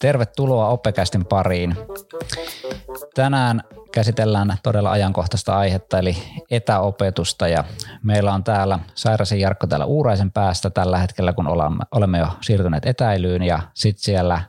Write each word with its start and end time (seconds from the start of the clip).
Tervetuloa 0.00 0.68
Oppekästin 0.68 1.26
pariin. 1.26 1.76
Tänään 3.14 3.62
käsitellään 3.92 4.58
todella 4.62 4.90
ajankohtaista 4.90 5.56
aihetta 5.56 5.98
eli 5.98 6.16
etäopetusta 6.50 7.48
ja 7.48 7.64
meillä 8.02 8.32
on 8.32 8.44
täällä 8.44 8.78
Sairasen 8.94 9.40
Jarkko 9.40 9.66
täällä 9.66 9.86
Uuraisen 9.86 10.32
päästä 10.32 10.70
tällä 10.70 10.98
hetkellä, 10.98 11.32
kun 11.32 11.48
olemme 11.90 12.18
jo 12.18 12.28
siirtyneet 12.40 12.86
etäilyyn 12.86 13.42
ja 13.42 13.62
sitten 13.74 14.04
siellä 14.04 14.42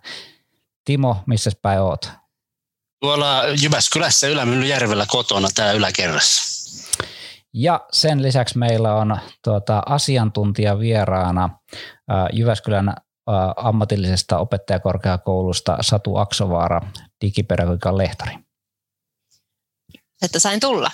Timo, 0.85 1.17
missä 1.25 1.51
päin 1.61 1.81
oot? 1.81 2.11
Tuolla 2.99 3.43
Jyväskylässä 3.61 4.27
Ylämyllyjärvellä 4.27 5.05
kotona 5.07 5.47
täällä 5.55 5.73
yläkerrassa. 5.73 6.56
Ja 7.53 7.85
sen 7.91 8.21
lisäksi 8.21 8.57
meillä 8.57 8.95
on 8.95 9.17
tuota, 9.43 9.83
asiantuntija 9.85 10.79
vieraana 10.79 11.49
Jyväskylän 12.33 12.95
ammatillisesta 13.55 14.37
opettajakorkeakoulusta 14.37 15.77
Satu 15.81 16.17
Aksovaara, 16.17 16.81
digipedagogiikan 17.25 17.97
lehtori. 17.97 18.31
Että 20.21 20.39
sain 20.39 20.59
tulla. 20.59 20.91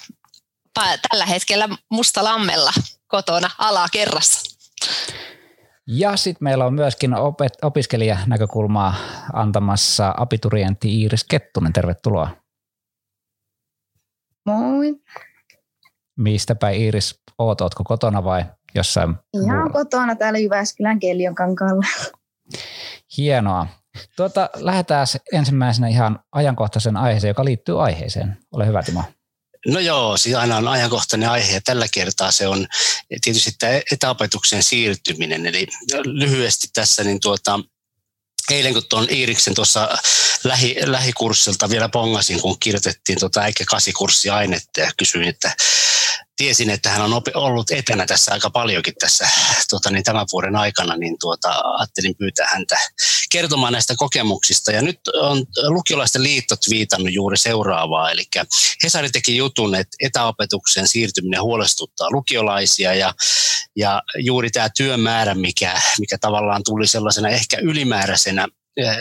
Tällä 1.10 1.26
hetkellä 1.26 1.70
musta 1.92 2.24
lammella 2.24 2.72
kotona 3.08 3.50
alakerrassa. 3.58 4.58
Ja 5.88 6.18
sitten 6.18 6.44
meillä 6.44 6.66
on 6.66 6.74
myöskin 6.74 7.14
opet- 7.14 7.60
opiskelijanäkökulmaa 7.62 8.96
antamassa 9.34 10.14
abiturientti 10.18 11.02
Iiris 11.02 11.24
Kettunen. 11.24 11.74
Tervetuloa. 11.74 12.30
Moi. 14.46 14.96
Mistä 16.18 16.56
päin 16.56 16.82
Iiris 16.82 17.20
oot? 17.38 17.62
Ootko 17.62 17.84
kotona 17.84 18.24
vai 18.24 18.46
jossain 18.76 19.16
Ihan 19.34 19.48
muualla? 19.48 19.74
kotona 19.74 20.16
täällä 20.16 20.40
Jyväskylän 20.40 21.00
Keljon 21.00 21.36
kankaalla. 21.36 21.86
Hienoa. 23.18 23.68
Tuota, 24.16 24.50
lähdetään 24.56 25.08
ensimmäisenä 25.34 25.88
ihan 25.88 26.20
ajankohtaisen 26.32 26.98
aiheeseen, 26.98 27.30
joka 27.30 27.46
liittyy 27.46 27.84
aiheeseen. 27.84 28.38
Ole 28.52 28.68
hyvä 28.68 28.84
Timo. 28.84 29.04
No 29.68 29.80
joo, 29.80 30.18
siis 30.18 30.36
aina 30.36 30.58
on 30.58 30.68
ajankohtainen 30.68 31.30
aihe 31.30 31.54
ja 31.54 31.62
tällä 31.62 31.86
kertaa 31.94 32.32
se 32.32 32.48
on 32.48 32.68
tietysti 33.22 33.52
tämä 33.60 33.74
etäopetuksen 33.92 34.64
siirtyminen. 34.64 35.46
Eli 35.46 35.68
lyhyesti 36.06 36.68
tässä 36.74 37.04
niin 37.04 37.20
tuota, 37.20 37.60
eilen 38.52 38.74
kun 38.74 38.84
tuon 38.90 39.08
Iiriksen 39.10 39.54
tuossa 39.56 39.98
lähi, 40.44 40.76
lähikurssilta 40.86 41.70
vielä 41.70 41.90
pongasin, 41.90 42.42
kun 42.42 42.60
kirjoitettiin 42.60 43.20
tuota 43.20 43.42
äikä 43.42 43.64
kasikurssi-ainetta 43.70 44.82
ja 44.82 44.92
kysyin, 44.98 45.28
että 45.28 45.56
tiesin, 46.36 46.70
että 46.70 46.90
hän 46.90 47.02
on 47.02 47.22
ollut 47.34 47.72
etänä 47.72 48.06
tässä 48.06 48.32
aika 48.32 48.50
paljonkin 48.50 48.94
tässä 49.00 49.30
tuota, 49.70 49.92
niin 49.92 50.04
tämän 50.04 50.26
vuoden 50.32 50.56
aikana, 50.56 50.98
niin 50.98 51.16
tuota, 51.20 51.62
ajattelin 51.78 52.16
pyytää 52.16 52.48
häntä 52.54 52.78
kertomaan 53.32 53.74
näistä 53.74 53.94
kokemuksista. 53.98 54.72
Ja 54.72 54.82
nyt 54.82 55.00
on 55.22 55.46
lukiolaisten 55.68 56.24
liitto 56.24 56.56
viitannut 56.70 57.14
juuri 57.14 57.38
seuraavaa, 57.38 58.12
eli 58.12 58.24
Hesari 58.84 59.10
teki 59.10 59.38
jutun, 59.38 59.76
että 59.76 59.98
etäopetuksen 60.02 60.88
siirtyminen 60.88 61.42
huolestuttaa 61.42 62.12
lukiolaisia 62.12 62.94
ja, 62.94 63.14
ja 63.76 64.02
juuri 64.18 64.50
tämä 64.50 64.70
työmäärä, 64.78 65.36
mikä, 65.36 65.82
mikä 66.00 66.18
tavallaan 66.18 66.64
tuli 66.64 66.88
sellaisena 66.88 67.30
ehkä 67.30 67.58
ylimääräisenä 67.62 68.48
eh, 68.78 68.98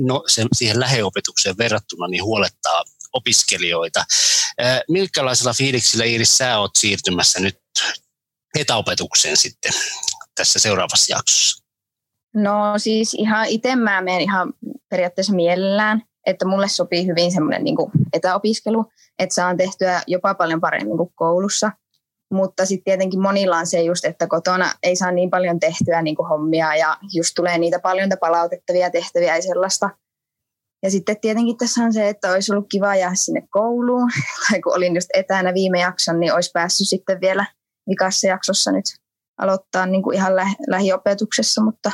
no, 0.00 0.24
se, 0.26 0.46
siihen 0.52 0.80
läheopetukseen 0.80 1.58
verrattuna, 1.58 2.08
niin 2.08 2.24
huolettaa 2.24 2.84
opiskelijoita. 3.12 4.04
Minkälaisella 4.88 5.52
fiiliksellä 5.52 6.04
Iiris 6.04 6.38
sä 6.38 6.58
oot 6.58 6.70
siirtymässä 6.78 7.40
nyt 7.40 7.58
etäopetukseen 8.58 9.36
sitten 9.36 9.72
tässä 10.34 10.58
seuraavassa 10.58 11.14
jaksossa? 11.14 11.64
No 12.34 12.78
siis 12.78 13.14
ihan 13.14 13.46
itse 13.46 13.76
mä 13.76 14.00
menen 14.00 14.20
ihan 14.20 14.52
periaatteessa 14.90 15.34
mielellään, 15.34 16.02
että 16.26 16.46
mulle 16.46 16.68
sopii 16.68 17.06
hyvin 17.06 17.32
semmoinen 17.32 17.64
niin 17.64 17.76
etäopiskelu, 18.12 18.84
että 19.18 19.34
saan 19.34 19.56
tehtyä 19.56 20.02
jopa 20.06 20.34
paljon 20.34 20.60
paremmin 20.60 20.96
kuin 20.96 21.12
koulussa. 21.14 21.72
Mutta 22.32 22.66
sitten 22.66 22.84
tietenkin 22.84 23.20
monilla 23.20 23.58
on 23.58 23.66
se 23.66 23.82
just, 23.82 24.04
että 24.04 24.26
kotona 24.26 24.72
ei 24.82 24.96
saa 24.96 25.10
niin 25.10 25.30
paljon 25.30 25.60
tehtyä 25.60 26.02
niin 26.02 26.16
kuin 26.16 26.28
hommia 26.28 26.76
ja 26.76 26.96
just 27.12 27.32
tulee 27.36 27.58
niitä 27.58 27.78
paljon 27.78 28.10
palautettavia 28.20 28.90
tehtäviä 28.90 29.36
ja 29.36 29.42
sellaista. 29.42 29.90
Ja 30.82 30.90
sitten 30.90 31.20
tietenkin 31.20 31.56
tässä 31.56 31.84
on 31.84 31.92
se, 31.92 32.08
että 32.08 32.32
olisi 32.32 32.52
ollut 32.52 32.66
kiva 32.70 32.96
jäädä 32.96 33.14
sinne 33.14 33.42
kouluun. 33.50 34.10
Tai 34.50 34.60
kun 34.60 34.76
olin 34.76 34.94
just 34.94 35.08
etänä 35.14 35.54
viime 35.54 35.80
jakson, 35.80 36.20
niin 36.20 36.34
olisi 36.34 36.50
päässyt 36.54 36.88
sitten 36.88 37.20
vielä 37.20 37.46
vikassa 37.90 38.26
jaksossa 38.26 38.72
nyt 38.72 38.84
aloittaa 39.38 39.86
niin 39.86 40.02
kuin 40.02 40.16
ihan 40.16 40.36
lä- 40.36 40.54
lähiopetuksessa, 40.68 41.62
mutta 41.62 41.92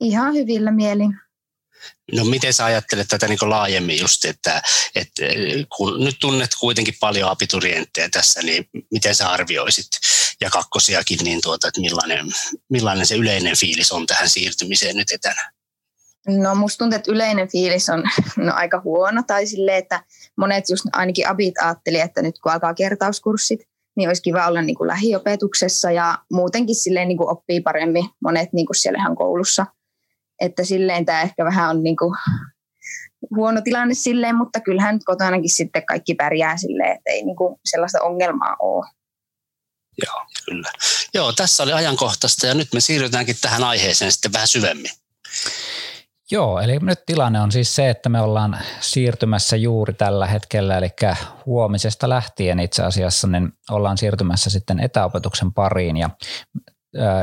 ihan 0.00 0.34
hyvillä 0.34 0.70
mielin. 0.70 1.16
No 2.12 2.24
miten 2.24 2.54
sä 2.54 2.64
ajattelet 2.64 3.08
tätä 3.08 3.28
niin 3.28 3.38
laajemmin 3.42 3.98
just, 3.98 4.24
että, 4.24 4.62
että 4.94 5.22
kun 5.76 6.04
nyt 6.04 6.16
tunnet 6.20 6.50
kuitenkin 6.60 6.94
paljon 7.00 7.30
abiturientteja 7.30 8.10
tässä, 8.10 8.42
niin 8.42 8.68
miten 8.90 9.14
sä 9.14 9.28
arvioisit 9.28 9.88
ja 10.40 10.50
kakkosiakin, 10.50 11.18
niin 11.24 11.40
tuota, 11.40 11.68
että 11.68 11.80
millainen, 11.80 12.26
millainen 12.68 13.06
se 13.06 13.14
yleinen 13.14 13.56
fiilis 13.56 13.92
on 13.92 14.06
tähän 14.06 14.28
siirtymiseen 14.28 14.96
nyt 14.96 15.10
etänä? 15.12 15.52
No 16.28 16.54
musta 16.54 16.78
tuntuu, 16.78 16.96
että 16.96 17.12
yleinen 17.12 17.48
fiilis 17.48 17.88
on 17.88 18.04
no, 18.46 18.52
aika 18.54 18.80
huono, 18.84 19.22
tai 19.26 19.46
sille, 19.46 19.76
että 19.76 20.02
monet 20.36 20.68
just 20.70 20.84
ainakin 20.92 21.28
abit 21.28 21.54
ajatteli, 21.58 22.00
että 22.00 22.22
nyt 22.22 22.38
kun 22.38 22.52
alkaa 22.52 22.74
kertauskurssit, 22.74 23.60
niin 23.96 24.08
olisi 24.08 24.22
kiva 24.22 24.46
olla 24.46 24.62
niin 24.62 24.76
kuin 24.76 24.88
lähiopetuksessa 24.88 25.90
ja 25.90 26.18
muutenkin 26.32 26.74
silleen 26.74 27.08
niin 27.08 27.18
kuin 27.18 27.30
oppii 27.30 27.60
paremmin 27.60 28.04
monet 28.22 28.52
niin 28.52 28.66
kuin 28.66 28.76
siellä 28.76 28.98
ihan 28.98 29.16
koulussa. 29.16 29.66
Että 30.40 30.64
silleen 30.64 31.04
tämä 31.04 31.22
ehkä 31.22 31.44
vähän 31.44 31.70
on 31.70 31.82
niin 31.82 31.96
kuin 31.96 32.16
huono 33.36 33.60
tilanne 33.60 33.94
silleen, 33.94 34.36
mutta 34.36 34.60
kyllähän 34.60 34.94
nyt 34.94 35.04
kotonakin 35.04 35.50
sitten 35.50 35.86
kaikki 35.86 36.14
pärjää 36.14 36.56
silleen, 36.56 36.90
että 36.90 37.10
ei 37.10 37.24
niin 37.24 37.36
kuin 37.36 37.56
sellaista 37.64 38.02
ongelmaa 38.02 38.56
ole. 38.58 38.86
Joo, 40.06 40.26
kyllä. 40.44 40.72
Joo, 41.14 41.32
tässä 41.32 41.62
oli 41.62 41.72
ajankohtaista 41.72 42.46
ja 42.46 42.54
nyt 42.54 42.68
me 42.74 42.80
siirrytäänkin 42.80 43.36
tähän 43.40 43.64
aiheeseen 43.64 44.12
sitten 44.12 44.32
vähän 44.32 44.48
syvemmin. 44.48 44.90
Joo, 46.30 46.60
eli 46.60 46.78
nyt 46.78 46.98
tilanne 47.06 47.40
on 47.40 47.52
siis 47.52 47.74
se, 47.74 47.90
että 47.90 48.08
me 48.08 48.20
ollaan 48.20 48.58
siirtymässä 48.80 49.56
juuri 49.56 49.92
tällä 49.92 50.26
hetkellä, 50.26 50.78
eli 50.78 50.88
huomisesta 51.46 52.08
lähtien 52.08 52.60
itse 52.60 52.82
asiassa, 52.82 53.26
niin 53.26 53.52
ollaan 53.70 53.98
siirtymässä 53.98 54.50
sitten 54.50 54.80
etäopetuksen 54.80 55.52
pariin. 55.52 55.96
Ja 55.96 56.10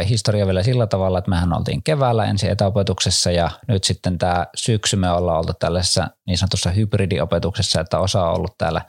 historia 0.10 0.46
vielä 0.46 0.64
sillä 0.64 0.88
tavalla, 0.88 1.18
että 1.18 1.30
mehän 1.30 1.54
oltiin 1.54 1.84
keväällä 1.84 2.26
ensin 2.26 2.52
etäopetuksessa 2.52 3.32
ja 3.32 3.52
nyt 3.68 3.84
sitten 3.84 4.18
tämä 4.18 4.48
syksy 4.56 4.96
me 4.96 5.12
ollaan 5.12 5.38
oltu 5.38 5.54
tällaisessa 5.60 6.08
niin 6.28 6.38
sanotussa 6.38 6.70
hybridiopetuksessa, 6.70 7.82
että 7.82 8.00
osa 8.00 8.26
on 8.26 8.36
ollut 8.36 8.58
täällä 8.58 8.82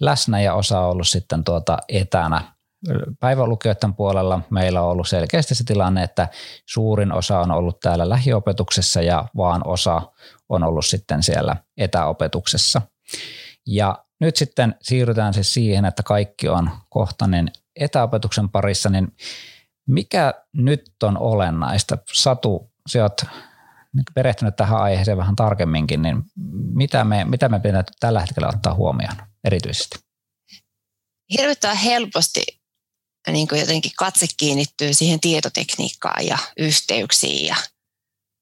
läsnä 0.00 0.40
ja 0.40 0.54
osa 0.54 0.80
on 0.80 0.90
ollut 0.90 1.08
sitten 1.08 1.44
tuota 1.44 1.78
etänä 1.88 2.57
päivälukijoiden 3.20 3.94
puolella 3.94 4.40
meillä 4.50 4.82
on 4.82 4.88
ollut 4.88 5.08
selkeästi 5.08 5.54
se 5.54 5.64
tilanne, 5.64 6.02
että 6.02 6.28
suurin 6.66 7.12
osa 7.12 7.40
on 7.40 7.50
ollut 7.50 7.80
täällä 7.80 8.08
lähiopetuksessa 8.08 9.02
ja 9.02 9.28
vaan 9.36 9.66
osa 9.66 10.02
on 10.48 10.62
ollut 10.62 10.86
sitten 10.86 11.22
siellä 11.22 11.56
etäopetuksessa. 11.76 12.82
Ja 13.66 14.04
nyt 14.20 14.36
sitten 14.36 14.74
siirrytään 14.82 15.34
siis 15.34 15.54
siihen, 15.54 15.84
että 15.84 16.02
kaikki 16.02 16.48
on 16.48 16.70
kohtainen 16.88 17.50
etäopetuksen 17.76 18.48
parissa, 18.48 18.88
niin 18.90 19.16
mikä 19.88 20.34
nyt 20.52 20.84
on 21.02 21.18
olennaista? 21.18 21.98
Satu, 22.12 22.72
sä 22.88 23.02
oot 23.02 23.22
perehtynyt 24.14 24.56
tähän 24.56 24.80
aiheeseen 24.80 25.18
vähän 25.18 25.36
tarkemminkin, 25.36 26.02
niin 26.02 26.22
mitä 26.74 27.04
me, 27.04 27.24
mitä 27.24 27.48
me 27.48 27.60
pitää 27.60 27.84
tällä 28.00 28.20
hetkellä 28.20 28.48
ottaa 28.48 28.74
huomioon 28.74 29.16
erityisesti? 29.44 29.98
Hirvittävän 31.38 31.76
helposti 31.76 32.57
niin 33.32 33.48
kuin 33.48 33.60
jotenkin 33.60 33.92
katse 33.96 34.26
kiinnittyy 34.36 34.94
siihen 34.94 35.20
tietotekniikkaan 35.20 36.26
ja 36.26 36.38
yhteyksiin 36.58 37.46
ja, 37.46 37.56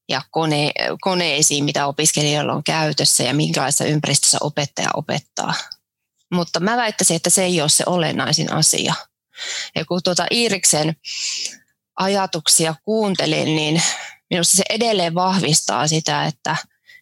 ja 0.08 0.22
kone, 0.30 0.72
koneisiin, 1.00 1.64
mitä 1.64 1.86
opiskelijoilla 1.86 2.52
on 2.52 2.64
käytössä 2.64 3.22
ja 3.22 3.34
minkälaisessa 3.34 3.84
ympäristössä 3.84 4.38
opettaja 4.40 4.88
opettaa. 4.94 5.54
Mutta 6.32 6.60
mä 6.60 6.76
väittäisin, 6.76 7.16
että 7.16 7.30
se 7.30 7.44
ei 7.44 7.60
ole 7.60 7.68
se 7.68 7.84
olennaisin 7.86 8.52
asia. 8.52 8.94
Ja 9.74 9.84
kun 9.84 10.00
tuota 10.04 10.26
Iiriksen 10.30 10.96
ajatuksia 11.96 12.74
kuuntelin, 12.84 13.56
niin 13.56 13.82
minusta 14.30 14.56
se 14.56 14.64
edelleen 14.70 15.14
vahvistaa 15.14 15.88
sitä, 15.88 16.24
että, 16.26 16.56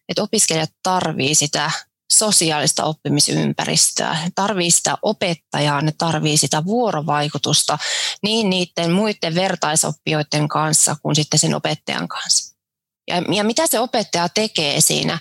että 0.08 0.22
opiskelijat 0.22 0.70
tarvii 0.82 1.34
sitä 1.34 1.70
sosiaalista 2.18 2.84
oppimisympäristöä. 2.84 4.12
Ne 4.12 4.30
tarvii 4.34 4.70
sitä 4.70 4.98
opettajaa, 5.02 5.80
ne 5.80 5.92
tarvii 5.98 6.36
sitä 6.36 6.64
vuorovaikutusta 6.64 7.78
niin 8.22 8.50
niiden 8.50 8.92
muiden 8.92 9.34
vertaisoppijoiden 9.34 10.48
kanssa 10.48 10.96
kuin 11.02 11.14
sitten 11.14 11.38
sen 11.38 11.54
opettajan 11.54 12.08
kanssa. 12.08 12.54
Ja, 13.08 13.22
ja 13.36 13.44
mitä 13.44 13.66
se 13.66 13.80
opettaja 13.80 14.28
tekee 14.28 14.80
siinä 14.80 15.18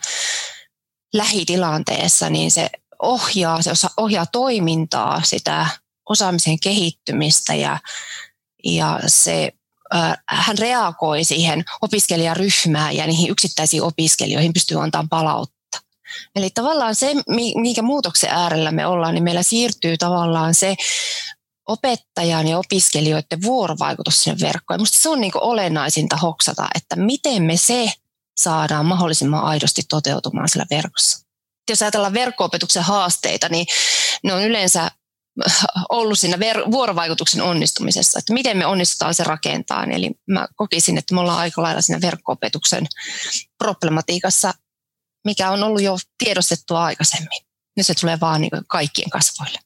lähitilanteessa, 1.14 2.30
niin 2.30 2.52
se 2.52 2.70
ohjaa, 3.02 3.62
se 3.62 3.72
osa, 3.72 3.90
ohjaa 3.98 4.26
toimintaa, 4.26 5.22
sitä 5.24 5.68
osaamisen 6.10 6.60
kehittymistä 6.60 7.54
ja, 7.54 7.80
ja 8.64 9.00
se 9.08 9.52
hän 10.28 10.58
reagoi 10.58 11.24
siihen 11.24 11.66
opiskelijaryhmään 11.82 12.96
ja 12.96 13.08
niihin 13.08 13.32
yksittäisiin 13.32 13.84
opiskelijoihin 13.84 14.54
pystyy 14.54 14.84
antamaan 14.84 15.10
palautta. 15.10 15.63
Eli 16.36 16.50
tavallaan 16.50 16.96
se, 16.96 17.14
minkä 17.56 17.82
muutoksen 17.82 18.30
äärellä 18.30 18.72
me 18.72 18.88
ollaan, 18.88 19.14
niin 19.14 19.24
meillä 19.24 19.44
siirtyy 19.44 19.98
tavallaan 19.98 20.56
se 20.56 20.76
opettajan 21.68 22.48
ja 22.48 22.58
opiskelijoiden 22.58 23.42
vuorovaikutus 23.42 24.24
sinne 24.24 24.38
verkkoon. 24.42 24.80
Minusta 24.80 24.98
se 25.02 25.10
on 25.10 25.22
niin 25.22 25.32
olennaisinta 25.36 26.18
hoksata, 26.18 26.68
että 26.76 26.96
miten 26.96 27.44
me 27.44 27.58
se 27.58 27.94
saadaan 28.40 28.86
mahdollisimman 28.86 29.44
aidosti 29.44 29.82
toteutumaan 29.90 30.50
sillä 30.50 30.66
verkossa. 30.70 31.26
Jos 31.70 31.82
ajatellaan 31.82 32.14
verkko-opetuksen 32.14 32.84
haasteita, 32.84 33.50
niin 33.50 33.66
ne 34.24 34.34
on 34.34 34.44
yleensä 34.44 34.92
ollut 35.90 36.20
siinä 36.20 36.38
ver- 36.38 36.72
vuorovaikutuksen 36.72 37.42
onnistumisessa, 37.42 38.20
että 38.20 38.34
miten 38.34 38.58
me 38.58 38.66
onnistutaan 38.66 39.14
se 39.14 39.24
rakentaa. 39.24 39.84
Eli 39.84 40.12
mä 40.28 40.48
kokisin, 40.56 40.98
että 40.98 41.14
me 41.14 41.22
ollaan 41.22 41.40
aika 41.40 41.62
lailla 41.62 41.82
siinä 41.82 42.02
verkko-opetuksen 42.02 42.88
problematiikassa, 43.58 44.54
mikä 45.26 45.52
on 45.52 45.64
ollut 45.64 45.82
jo 45.82 45.96
tiedostettua 46.24 46.84
aikaisemmin. 46.84 47.42
Nyt 47.78 47.86
se 47.86 47.94
tulee 48.02 48.18
vaan 48.22 48.42
niin 48.42 48.52
kaikkien 48.68 49.10
kasvoille. 49.10 49.60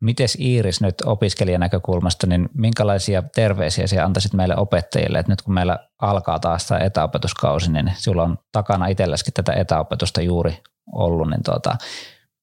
Mites 0.00 0.36
Iiris 0.40 0.80
nyt 0.80 0.94
opiskelijan 1.04 1.60
näkökulmasta, 1.60 2.26
niin 2.26 2.48
minkälaisia 2.54 3.22
terveisiä 3.34 3.86
sinä 3.86 4.04
antaisit 4.04 4.32
meille 4.32 4.56
opettajille, 4.56 5.18
että 5.18 5.32
nyt 5.32 5.42
kun 5.42 5.54
meillä 5.54 5.78
alkaa 6.02 6.38
taas 6.38 6.66
tämä 6.66 6.80
etäopetuskausi, 6.80 7.72
niin 7.72 7.92
sulla 7.96 8.22
on 8.22 8.38
takana 8.52 8.86
itselläskin 8.86 9.34
tätä 9.34 9.52
etäopetusta 9.52 10.20
juuri 10.20 10.62
ollut, 10.92 11.30
niin 11.30 11.42
tuota, 11.44 11.76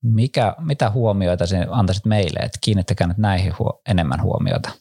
mikä, 0.04 0.56
mitä 0.60 0.90
huomioita 0.90 1.46
sinä 1.46 1.68
antaisit 1.72 2.06
meille, 2.06 2.40
että 2.40 2.58
kiinnittäkää 2.62 3.08
nyt 3.08 3.18
näihin 3.18 3.54
huo, 3.60 3.82
enemmän 3.90 4.22
huomiota? 4.22 4.72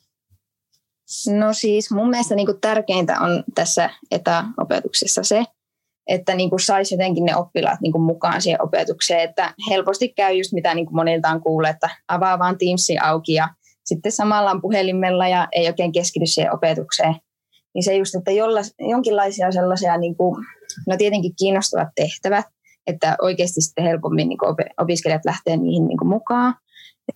No 1.38 1.52
siis 1.52 1.90
mun 1.90 2.10
mielestä 2.10 2.34
niin 2.34 2.46
kuin 2.46 2.60
tärkeintä 2.60 3.20
on 3.20 3.44
tässä 3.54 3.90
etäopetuksessa 4.10 5.22
se, 5.22 5.44
että 6.10 6.34
niin 6.34 6.50
kuin 6.50 6.60
saisi 6.60 6.94
jotenkin 6.94 7.24
ne 7.24 7.36
oppilaat 7.36 7.80
niin 7.80 7.92
kuin 7.92 8.02
mukaan 8.02 8.42
siihen 8.42 8.62
opetukseen, 8.62 9.20
että 9.20 9.54
helposti 9.70 10.08
käy 10.08 10.34
just 10.34 10.52
mitä 10.52 10.74
niin 10.74 10.86
kuin 10.86 10.96
monilta 10.96 11.28
on 11.28 11.42
kuullut, 11.42 11.70
että 11.70 11.88
avaa 12.08 12.38
vaan 12.38 12.58
Teamsin 12.58 13.02
auki 13.02 13.34
ja 13.34 13.48
sitten 13.84 14.12
samalla 14.12 14.50
on 14.50 14.62
puhelimella 14.62 15.28
ja 15.28 15.48
ei 15.52 15.66
oikein 15.66 15.92
keskity 15.92 16.26
siihen 16.26 16.54
opetukseen. 16.54 17.14
Niin 17.74 17.82
se 17.82 17.96
just, 17.96 18.14
että 18.14 18.30
jolla, 18.30 18.60
jonkinlaisia 18.78 19.52
sellaisia, 19.52 19.96
niin 19.96 20.16
kuin, 20.16 20.44
no 20.88 20.96
tietenkin 20.96 21.32
kiinnostavat 21.38 21.88
tehtävät, 21.94 22.46
että 22.86 23.16
oikeasti 23.22 23.60
sitten 23.60 23.84
helpommin 23.84 24.28
niin 24.28 24.38
kuin 24.38 24.56
opiskelijat 24.80 25.24
lähtee 25.24 25.56
niihin 25.56 25.88
niin 25.88 25.98
kuin 25.98 26.08
mukaan. 26.08 26.54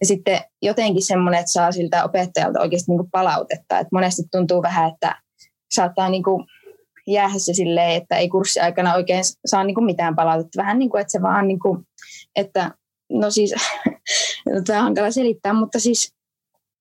Ja 0.00 0.06
sitten 0.06 0.40
jotenkin 0.62 1.04
semmoinen, 1.04 1.40
että 1.40 1.52
saa 1.52 1.72
siltä 1.72 2.04
opettajalta 2.04 2.60
oikeasti 2.60 2.92
niin 2.92 2.98
kuin 2.98 3.10
palautetta. 3.10 3.78
Että 3.78 3.88
monesti 3.92 4.22
tuntuu 4.32 4.62
vähän, 4.62 4.92
että 4.92 5.16
saattaa 5.74 6.08
niin 6.08 6.22
kuin 6.22 6.44
jäädä 7.06 7.38
se 7.38 7.54
silleen, 7.54 7.90
että 8.02 8.16
ei 8.16 8.28
kurssi 8.28 8.60
aikana 8.60 8.94
oikein 8.94 9.24
saa 9.46 9.64
niin 9.64 9.74
kuin 9.74 9.84
mitään 9.84 10.16
palautetta. 10.16 10.62
Vähän 10.62 10.78
niin 10.78 10.90
kuin, 10.90 11.00
että 11.00 11.12
se 11.12 11.22
vaan, 11.22 11.48
niin 11.48 11.60
kuin, 11.60 11.86
että 12.36 12.70
no 13.12 13.30
siis, 13.30 13.54
no 14.54 14.62
tämä 14.66 14.78
on 14.78 14.84
hankala 14.84 15.10
selittää, 15.10 15.52
mutta 15.52 15.80
siis 15.80 16.14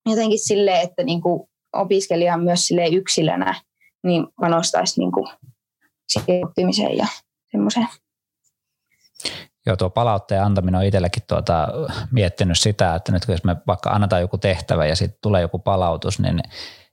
jotenkin 0.06 0.38
silleen, 0.38 0.80
että 0.80 1.02
niin 1.02 1.20
kuin 1.20 1.48
opiskelija 1.72 2.36
myös 2.36 2.66
silleen 2.66 2.94
yksilönä 2.94 3.54
niin 4.04 4.26
panostaisi 4.40 5.00
niin 5.00 5.12
kuin 5.12 5.28
siihen 6.08 6.46
oppimiseen 6.46 6.96
ja 6.96 7.06
semmoiseen. 7.50 7.88
Joo, 9.66 9.76
tuo 9.76 9.90
palautteen 9.90 10.42
antaminen 10.42 10.78
on 10.78 10.84
itselläkin 10.84 11.22
tuota, 11.26 11.68
miettinyt 12.10 12.58
sitä, 12.58 12.94
että 12.94 13.12
nyt 13.12 13.22
jos 13.28 13.44
me 13.44 13.56
vaikka 13.66 13.90
annetaan 13.90 14.22
joku 14.22 14.38
tehtävä 14.38 14.86
ja 14.86 14.96
sitten 14.96 15.18
tulee 15.22 15.40
joku 15.40 15.58
palautus, 15.58 16.20
niin 16.20 16.40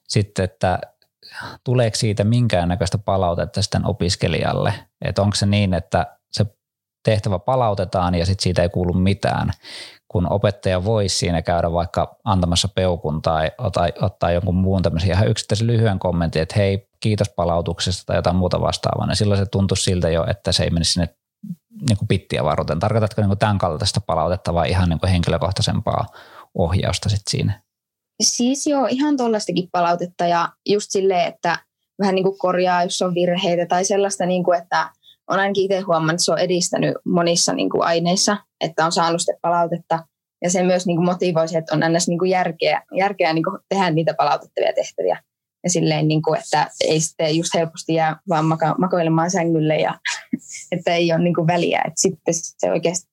sitten, 0.07 0.45
että 0.45 0.79
tuleeko 1.63 1.95
siitä 1.95 2.23
minkäännäköistä 2.23 2.97
palautetta 2.97 3.61
sitten 3.61 3.85
opiskelijalle, 3.85 4.73
että 5.01 5.21
onko 5.21 5.35
se 5.35 5.45
niin, 5.45 5.73
että 5.73 6.17
se 6.31 6.45
tehtävä 7.05 7.39
palautetaan 7.39 8.15
ja 8.15 8.25
sitten 8.25 8.43
siitä 8.43 8.61
ei 8.61 8.69
kuulu 8.69 8.93
mitään, 8.93 9.51
kun 10.07 10.31
opettaja 10.31 10.83
voisi 10.83 11.17
siinä 11.17 11.41
käydä 11.41 11.71
vaikka 11.71 12.15
antamassa 12.23 12.67
peukun 12.67 13.21
tai 13.21 13.51
ottaa, 13.57 13.87
ottaa 14.01 14.31
jonkun 14.31 14.55
muun 14.55 14.81
tämmöisen 14.81 15.09
ihan 15.09 15.27
yksittäisen 15.27 15.67
lyhyen 15.67 15.99
kommentin, 15.99 16.41
että 16.41 16.55
hei, 16.57 16.87
kiitos 16.99 17.29
palautuksesta 17.29 18.03
tai 18.05 18.15
jotain 18.15 18.35
muuta 18.35 18.61
vastaavaa, 18.61 19.07
niin 19.07 19.15
silloin 19.15 19.39
se 19.39 19.45
tuntuisi 19.45 19.83
siltä 19.83 20.09
jo, 20.09 20.25
että 20.29 20.51
se 20.51 20.63
ei 20.63 20.69
menisi 20.69 20.93
sinne 20.93 21.09
niin 21.89 21.97
kuin 21.97 22.07
pittiä 22.07 22.43
varten. 22.43 22.79
Tarkoitatko 22.79 23.21
niin 23.21 23.29
kuin 23.29 23.39
tämän 23.39 23.57
kaltaista 23.57 24.01
palautetta 24.01 24.53
vai 24.53 24.69
ihan 24.69 24.89
niin 24.89 24.99
kuin 24.99 25.09
henkilökohtaisempaa 25.09 26.05
ohjausta 26.55 27.09
sitten 27.09 27.31
siinä? 27.31 27.61
Siis 28.21 28.67
joo, 28.67 28.87
ihan 28.89 29.17
tuollaistakin 29.17 29.69
palautetta 29.71 30.25
ja 30.25 30.49
just 30.69 30.91
silleen, 30.91 31.27
että 31.27 31.57
vähän 31.99 32.15
niin 32.15 32.23
kuin 32.23 32.37
korjaa, 32.37 32.83
jos 32.83 33.01
on 33.01 33.13
virheitä 33.13 33.65
tai 33.65 33.85
sellaista, 33.85 34.25
niin 34.25 34.43
kuin, 34.43 34.61
että 34.61 34.89
on 35.27 35.39
ainakin 35.39 35.63
itse 35.63 35.79
huomannut, 35.79 36.11
että 36.11 36.23
se 36.23 36.31
on 36.31 36.39
edistänyt 36.39 36.95
monissa 37.05 37.53
niin 37.53 37.69
kuin 37.69 37.83
aineissa, 37.83 38.37
että 38.61 38.85
on 38.85 38.91
saanut 38.91 39.21
sitä 39.21 39.33
palautetta. 39.41 39.99
Ja 40.43 40.49
se 40.49 40.63
myös 40.63 40.85
niin 40.85 40.97
kuin 40.97 41.05
motivoi 41.05 41.45
että 41.57 41.75
on 41.75 41.79
niin 42.07 42.19
kuin 42.19 42.31
järkeä, 42.31 42.81
järkeä 42.97 43.33
niin 43.33 43.43
kuin 43.43 43.59
tehdä 43.69 43.91
niitä 43.91 44.13
palautettavia 44.13 44.73
tehtäviä. 44.73 45.23
Ja 45.63 45.69
silleen, 45.69 46.07
niin 46.07 46.21
kuin, 46.21 46.39
että 46.39 46.67
ei 46.83 46.99
sitten 46.99 47.37
just 47.37 47.53
helposti 47.53 47.93
jää 47.93 48.19
vaan 48.29 48.45
maka- 48.45 48.75
makoilemaan 48.77 49.31
sängylle 49.31 49.75
ja 49.75 49.99
että 50.71 50.95
ei 50.95 51.13
ole 51.13 51.23
niin 51.23 51.35
kuin 51.35 51.47
väliä. 51.47 51.81
Että 51.87 52.01
sitten 52.01 52.33
se 52.33 52.71
oikeasti 52.71 53.10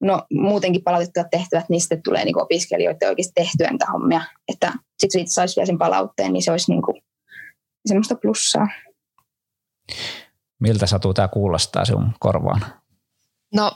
no 0.00 0.22
muutenkin 0.32 0.82
palautettavat 0.82 1.30
tehtävät, 1.30 1.68
niin 1.68 1.80
sitten 1.80 2.02
tulee 2.02 2.24
niin 2.24 2.42
opiskelijoiden 2.42 3.08
oikeasti 3.08 3.32
tehtyä 3.34 3.70
niitä 3.70 3.86
hommia. 3.92 4.20
Että 4.48 4.72
sitten 4.98 5.10
siitä 5.10 5.34
saisi 5.34 5.56
vielä 5.56 5.66
sen 5.66 5.78
palautteen, 5.78 6.32
niin 6.32 6.42
se 6.42 6.50
olisi 6.50 6.72
niin 6.72 6.82
kuin 6.82 7.02
semmoista 7.86 8.14
plussaa. 8.14 8.68
Miltä 10.60 10.86
Satu 10.86 11.14
tämä 11.14 11.28
kuulostaa 11.28 11.84
sinun 11.84 12.12
korvaan? 12.18 12.66
No 13.54 13.72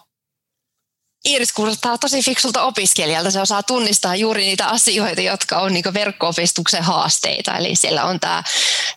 Iiris 1.28 1.52
kuulostaa 1.52 1.98
tosi 1.98 2.22
fiksulta 2.22 2.62
opiskelijalta. 2.62 3.30
Se 3.30 3.40
osaa 3.40 3.62
tunnistaa 3.62 4.16
juuri 4.16 4.42
niitä 4.42 4.66
asioita, 4.66 5.20
jotka 5.20 5.58
on 5.58 5.72
niin 5.72 5.94
verkko-opistuksen 5.94 6.82
haasteita. 6.82 7.56
Eli 7.56 7.76
siellä 7.76 8.04
on 8.04 8.20
tämä 8.20 8.42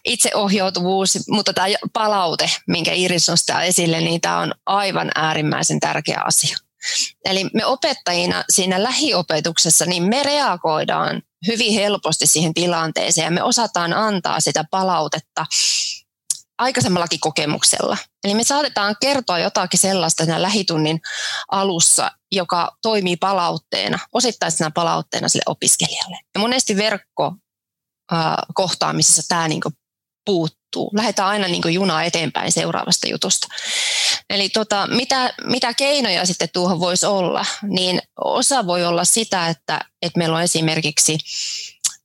itseohjautuvuus, 0.05 1.27
mutta 1.29 1.53
tämä 1.53 1.67
palaute, 1.93 2.49
minkä 2.67 2.93
Iiris 2.93 3.29
nostaa 3.29 3.63
esille, 3.63 4.01
niin 4.01 4.21
tämä 4.21 4.39
on 4.39 4.53
aivan 4.65 5.11
äärimmäisen 5.15 5.79
tärkeä 5.79 6.21
asia. 6.25 6.57
Eli 7.25 7.49
me 7.53 7.65
opettajina 7.65 8.43
siinä 8.49 8.83
lähiopetuksessa, 8.83 9.85
niin 9.85 10.03
me 10.03 10.23
reagoidaan 10.23 11.21
hyvin 11.47 11.73
helposti 11.73 12.27
siihen 12.27 12.53
tilanteeseen 12.53 13.25
ja 13.25 13.31
me 13.31 13.43
osataan 13.43 13.93
antaa 13.93 14.39
sitä 14.39 14.65
palautetta 14.71 15.45
aikaisemmallakin 16.57 17.19
kokemuksella. 17.19 17.97
Eli 18.23 18.33
me 18.33 18.43
saatetaan 18.43 18.95
kertoa 19.01 19.39
jotakin 19.39 19.79
sellaista 19.79 20.23
siinä 20.23 20.41
lähitunnin 20.41 21.01
alussa, 21.51 22.11
joka 22.31 22.77
toimii 22.81 23.17
palautteena, 23.17 23.99
osittaisena 24.13 24.71
palautteena 24.71 25.29
sille 25.29 25.43
opiskelijalle. 25.45 26.19
Ja 26.35 26.39
monesti 26.39 26.77
verkko 26.77 27.35
kohtaamisessa 28.53 29.21
tämä 29.27 29.47
niin 29.47 29.61
puuttuu. 30.25 30.91
Lähdetään 30.93 31.29
aina 31.29 31.47
niin 31.47 31.73
junaa 31.73 32.03
eteenpäin 32.03 32.51
seuraavasta 32.51 33.07
jutusta. 33.07 33.47
Eli 34.29 34.49
tota, 34.49 34.87
mitä, 34.87 35.33
mitä 35.43 35.73
keinoja 35.73 36.25
sitten 36.25 36.49
tuohon 36.53 36.79
voisi 36.79 37.05
olla, 37.05 37.45
niin 37.61 38.01
osa 38.17 38.67
voi 38.67 38.85
olla 38.85 39.05
sitä, 39.05 39.47
että, 39.47 39.79
että 40.01 40.17
meillä 40.17 40.37
on 40.37 40.43
esimerkiksi 40.43 41.17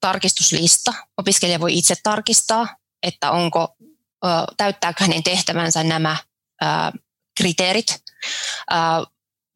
tarkistuslista. 0.00 0.94
Opiskelija 1.16 1.60
voi 1.60 1.78
itse 1.78 1.94
tarkistaa, 2.02 2.76
että 3.02 3.30
onko, 3.30 3.76
täyttääkö 4.56 5.04
hänen 5.04 5.22
tehtävänsä 5.22 5.84
nämä 5.84 6.16
kriteerit. 7.38 8.02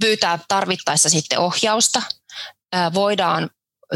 Pyytää 0.01 0.39
tarvittaessa 0.49 1.09
sitten 1.09 1.39
ohjausta. 1.39 2.03
Voidaan 2.95 3.51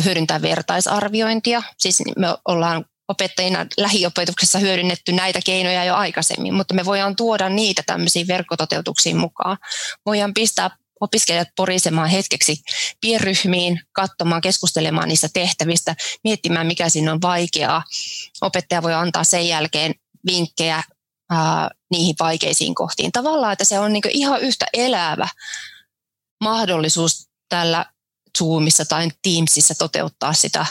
hyödyntää 0.05 0.43
vertaisarviointia. 0.43 1.63
Siis 1.79 2.03
me 2.17 2.27
ollaan 2.45 2.85
opettajina 3.09 3.67
lähiopetuksessa 3.77 4.59
hyödynnetty 4.59 5.13
näitä 5.13 5.41
keinoja 5.47 5.85
jo 5.85 5.95
aikaisemmin, 5.95 6.55
mutta 6.55 6.75
me 6.75 6.85
voidaan 6.85 7.17
tuoda 7.17 7.49
niitä 7.49 7.83
tämmöisiin 7.87 8.29
verkkototeutuksiin 8.29 9.17
mukaan. 9.17 9.59
Voidaan 10.07 10.35
pistää 10.35 10.71
opiskelijat 11.01 11.49
porisemaan 11.57 12.09
hetkeksi 12.09 12.63
pienryhmiin, 13.01 13.81
katsomaan, 13.93 14.41
keskustelemaan 14.41 15.09
niistä 15.09 15.29
tehtävistä, 15.33 15.97
miettimään, 16.25 16.67
mikä 16.67 16.89
siinä 16.89 17.13
on 17.13 17.23
vaikeaa. 17.23 17.83
Opettaja 18.41 18.83
voi 18.83 18.95
antaa 18.95 19.25
sen 19.25 19.49
jälkeen 19.49 19.95
vinkkejä 20.27 20.83
ää, 21.31 21.71
niihin 21.91 22.15
vaikeisiin 22.21 22.75
kohtiin. 22.75 23.13
Tavallaan, 23.13 23.53
että 23.53 23.65
se 23.65 23.79
on 23.79 23.93
niin 23.93 24.03
ihan 24.11 24.41
yhtä 24.41 24.67
elävä 24.73 25.29
mahdollisuus 26.41 27.29
tällä 27.49 27.87
Zoomissa 28.39 28.85
tai 28.85 29.09
Teamsissa 29.23 29.75
toteuttaa 29.75 30.33
sitä 30.33 30.67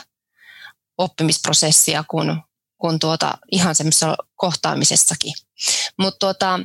oppimisprosessia 0.98 2.04
kuin, 2.08 2.42
kuin 2.78 3.00
tuota, 3.00 3.38
ihan 3.52 3.76
semmoisessa 3.76 4.16
kohtaamisessakin. 4.36 5.34
Mutta 6.00 6.20
tuota, 6.20 6.60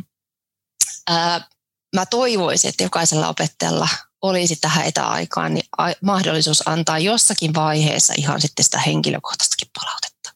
mä 1.96 2.06
toivoisin, 2.10 2.68
että 2.68 2.82
jokaisella 2.82 3.28
opettajalla 3.28 3.88
olisi 4.22 4.56
tähän 4.56 4.86
etäaikaan 4.86 5.54
niin 5.54 5.66
mahdollisuus 6.02 6.68
antaa 6.68 6.98
jossakin 6.98 7.54
vaiheessa 7.54 8.14
ihan 8.16 8.40
sitten 8.40 8.64
sitä 8.64 8.78
henkilökohtaistakin 8.78 9.68
palautetta. 9.80 10.30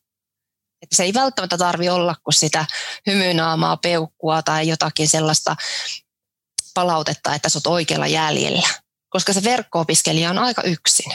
Että 0.83 0.97
se 0.97 1.03
ei 1.03 1.15
välttämättä 1.15 1.59
tarvi 1.59 1.89
olla 1.89 2.17
kuin 2.25 2.35
sitä 2.35 2.67
hymynaamaa, 3.07 3.77
peukkua 3.77 4.43
tai 4.43 4.69
jotakin 4.69 5.09
sellaista 5.09 5.57
palautetta, 6.75 7.35
että 7.35 7.49
sä 7.49 7.59
oot 7.59 7.67
oikealla 7.67 8.07
jäljellä. 8.07 8.69
Koska 9.09 9.33
se 9.33 9.45
verkko-opiskelija 9.45 10.31
on 10.31 10.39
aika 10.39 10.63
yksin. 10.63 11.13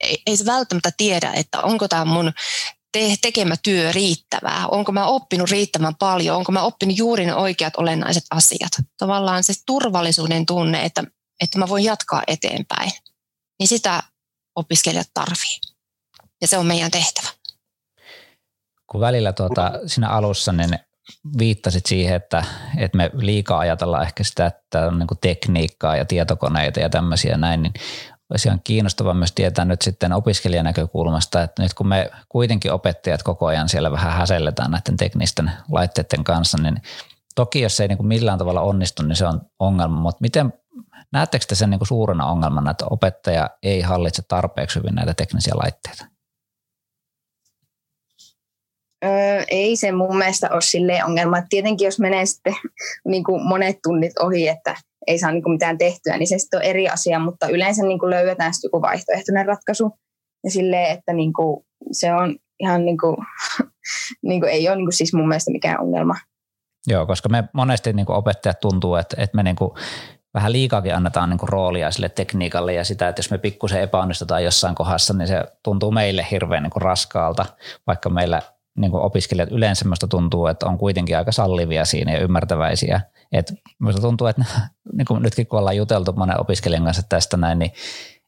Ei, 0.00 0.22
ei 0.26 0.36
se 0.36 0.46
välttämättä 0.46 0.90
tiedä, 0.96 1.32
että 1.32 1.60
onko 1.60 1.88
tämä 1.88 2.04
mun 2.04 2.32
te- 2.92 3.16
tekemä 3.20 3.54
työ 3.62 3.92
riittävää, 3.92 4.66
onko 4.66 4.92
mä 4.92 5.06
oppinut 5.06 5.50
riittävän 5.50 5.94
paljon, 5.94 6.36
onko 6.36 6.52
mä 6.52 6.62
oppinut 6.62 6.98
juuri 6.98 7.26
ne 7.26 7.34
oikeat 7.34 7.76
olennaiset 7.76 8.24
asiat. 8.30 8.72
Tavallaan 8.98 9.44
se 9.44 9.52
turvallisuuden 9.66 10.46
tunne, 10.46 10.84
että, 10.84 11.04
että 11.40 11.58
mä 11.58 11.68
voin 11.68 11.84
jatkaa 11.84 12.22
eteenpäin, 12.26 12.92
niin 13.58 13.68
sitä 13.68 14.02
opiskelijat 14.56 15.10
tarvii. 15.14 15.60
Ja 16.40 16.48
se 16.48 16.58
on 16.58 16.66
meidän 16.66 16.90
tehtävä. 16.90 17.28
Kun 18.86 19.00
välillä 19.00 19.32
tuota, 19.32 19.72
siinä 19.86 20.08
alussa 20.08 20.52
niin 20.52 20.78
viittasit 21.38 21.86
siihen, 21.86 22.16
että, 22.16 22.44
että 22.78 22.96
me 22.96 23.10
liikaa 23.14 23.58
ajatellaan 23.58 24.02
ehkä 24.02 24.24
sitä, 24.24 24.46
että 24.46 24.86
on 24.86 24.98
niin 24.98 25.08
tekniikkaa 25.20 25.96
ja 25.96 26.04
tietokoneita 26.04 26.80
ja 26.80 26.90
tämmöisiä 26.90 27.36
näin, 27.36 27.62
niin 27.62 27.72
olisi 28.30 28.48
ihan 28.48 28.60
kiinnostavaa 28.64 29.14
myös 29.14 29.32
tietää 29.32 29.64
nyt 29.64 29.82
sitten 29.82 30.12
opiskelijan 30.12 30.64
näkökulmasta, 30.64 31.42
että 31.42 31.62
nyt 31.62 31.74
kun 31.74 31.88
me 31.88 32.10
kuitenkin 32.28 32.72
opettajat 32.72 33.22
koko 33.22 33.46
ajan 33.46 33.68
siellä 33.68 33.90
vähän 33.92 34.12
häselletään 34.12 34.70
näiden 34.70 34.96
teknisten 34.96 35.50
laitteiden 35.70 36.24
kanssa, 36.24 36.58
niin 36.58 36.82
toki 37.34 37.60
jos 37.60 37.76
se 37.76 37.84
ei 37.84 37.88
niin 37.88 37.96
kuin 37.96 38.06
millään 38.06 38.38
tavalla 38.38 38.60
onnistu, 38.60 39.02
niin 39.02 39.16
se 39.16 39.26
on 39.26 39.40
ongelma, 39.58 40.00
mutta 40.00 40.20
miten 40.20 40.52
näettekö 41.12 41.44
te 41.48 41.54
sen 41.54 41.70
niin 41.70 41.78
kuin 41.78 41.88
suurena 41.88 42.26
ongelmana, 42.26 42.70
että 42.70 42.86
opettaja 42.90 43.50
ei 43.62 43.80
hallitse 43.80 44.22
tarpeeksi 44.28 44.78
hyvin 44.78 44.94
näitä 44.94 45.14
teknisiä 45.14 45.54
laitteita? 45.56 46.04
Öö, 49.04 49.44
ei 49.48 49.76
se 49.76 49.92
mun 49.92 50.18
mielestä 50.18 50.48
ole 50.52 50.60
silleen 50.60 51.04
ongelma. 51.04 51.42
Tietenkin 51.48 51.84
jos 51.84 51.98
menee 51.98 52.26
sitten 52.26 52.54
niin 53.04 53.24
kuin 53.24 53.48
monet 53.48 53.78
tunnit 53.82 54.18
ohi, 54.18 54.48
että 54.48 54.76
ei 55.08 55.18
saa 55.18 55.32
niin 55.32 55.42
kuin 55.42 55.52
mitään 55.52 55.78
tehtyä, 55.78 56.16
niin 56.16 56.26
se 56.26 56.38
sitten 56.38 56.58
on 56.58 56.64
eri 56.64 56.88
asia, 56.88 57.18
mutta 57.18 57.48
yleensä 57.48 57.82
niin 57.82 57.98
kuin 57.98 58.10
löydetään 58.10 58.54
sitten 58.54 58.68
joku 58.68 58.82
vaihtoehtoinen 58.82 59.46
ratkaisu. 59.46 59.92
Ja 60.44 60.50
silleen, 60.50 60.98
että 60.98 61.12
niin 61.12 61.32
kuin 61.32 61.66
se 61.92 62.14
on 62.14 62.36
ihan 62.60 62.84
niin 62.84 62.98
kuin, 62.98 63.16
niin 64.28 64.40
kuin 64.40 64.52
ei 64.52 64.68
ole 64.68 64.76
niin 64.76 64.86
kuin 64.86 64.92
siis 64.92 65.14
mun 65.14 65.28
mielestä 65.28 65.50
mikään 65.50 65.80
ongelma. 65.80 66.14
Joo, 66.86 67.06
koska 67.06 67.28
me 67.28 67.44
monesti 67.52 67.92
niin 67.92 68.06
kuin 68.06 68.16
opettajat 68.16 68.60
tuntuu, 68.60 68.94
että, 68.94 69.16
että 69.18 69.36
me 69.36 69.42
niin 69.42 69.56
kuin 69.56 69.70
vähän 70.34 70.52
liikaakin 70.52 70.94
annetaan 70.94 71.30
niin 71.30 71.38
kuin 71.38 71.48
roolia 71.48 71.90
sille 71.90 72.08
tekniikalle 72.08 72.74
ja 72.74 72.84
sitä, 72.84 73.08
että 73.08 73.20
jos 73.20 73.30
me 73.30 73.38
pikkusen 73.38 73.82
epäonnistutaan 73.82 74.44
jossain 74.44 74.74
kohdassa, 74.74 75.14
niin 75.14 75.28
se 75.28 75.44
tuntuu 75.62 75.90
meille 75.90 76.26
hirveän 76.30 76.62
niin 76.62 76.70
kuin 76.70 76.82
raskaalta, 76.82 77.46
vaikka 77.86 78.10
meillä 78.10 78.42
niin 78.78 78.90
kuin 78.90 79.02
opiskelijat 79.02 79.52
yleensä 79.52 79.84
tuntuu, 80.10 80.46
että 80.46 80.66
on 80.66 80.78
kuitenkin 80.78 81.18
aika 81.18 81.32
sallivia 81.32 81.84
siinä 81.84 82.12
ja 82.12 82.20
ymmärtäväisiä. 82.20 83.00
Et 83.32 83.52
minusta 83.78 84.00
tuntuu, 84.00 84.26
että 84.26 84.44
niin 84.96 85.06
kuin 85.06 85.22
nytkin 85.22 85.46
kun 85.46 85.58
ollaan 85.58 85.76
juteltu 85.76 86.12
monen 86.12 86.40
opiskelijan 86.40 86.84
kanssa 86.84 87.02
tästä 87.08 87.36
näin, 87.36 87.58
niin 87.58 87.72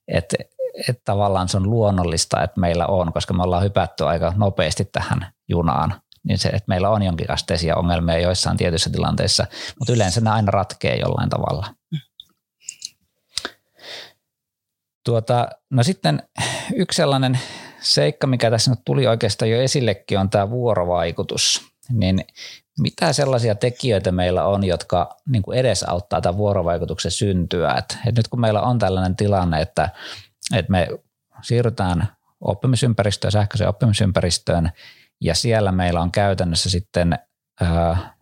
että 0.08 0.36
et 0.88 1.00
tavallaan 1.04 1.48
se 1.48 1.56
on 1.56 1.70
luonnollista, 1.70 2.42
että 2.42 2.60
meillä 2.60 2.86
on, 2.86 3.12
koska 3.12 3.34
me 3.34 3.42
ollaan 3.42 3.62
hypätty 3.62 4.04
aika 4.04 4.32
nopeasti 4.36 4.84
tähän 4.84 5.32
junaan, 5.48 5.94
niin 6.24 6.38
se, 6.38 6.48
että 6.48 6.68
meillä 6.68 6.90
on 6.90 7.02
jonkinasteisia 7.02 7.76
ongelmia 7.76 8.18
joissain 8.18 8.56
tietyissä 8.56 8.90
tilanteissa, 8.90 9.46
mutta 9.78 9.92
yleensä 9.92 10.20
ne 10.20 10.30
aina 10.30 10.50
ratkee 10.50 10.96
jollain 10.96 11.30
tavalla. 11.30 11.66
Tuota, 15.04 15.48
no 15.70 15.82
sitten 15.82 16.22
yksi 16.74 16.96
sellainen 16.96 17.38
seikka, 17.80 18.26
mikä 18.26 18.50
tässä 18.50 18.70
nyt 18.70 18.80
tuli 18.84 19.06
oikeastaan 19.06 19.50
jo 19.50 19.60
esillekin, 19.60 20.18
on 20.18 20.30
tämä 20.30 20.50
vuorovaikutus. 20.50 21.70
Niin 21.92 22.24
mitä 22.80 23.12
sellaisia 23.12 23.54
tekijöitä 23.54 24.12
meillä 24.12 24.44
on, 24.44 24.64
jotka 24.64 25.16
niin 25.28 25.42
kuin 25.42 25.58
edesauttaa 25.58 26.20
tämän 26.20 26.36
vuorovaikutuksen 26.36 27.10
syntyä? 27.10 27.74
Et, 27.78 27.98
et 28.06 28.16
nyt 28.16 28.28
kun 28.28 28.40
meillä 28.40 28.60
on 28.62 28.78
tällainen 28.78 29.16
tilanne, 29.16 29.60
että, 29.60 29.88
että 30.54 30.72
me 30.72 30.88
siirrytään 31.42 32.08
oppimisympäristöön, 32.40 33.32
sähköiseen 33.32 33.70
oppimisympäristöön, 33.70 34.70
ja 35.20 35.34
siellä 35.34 35.72
meillä 35.72 36.00
on 36.00 36.12
käytännössä 36.12 36.70
sitten 36.70 37.18
ää, 37.60 38.14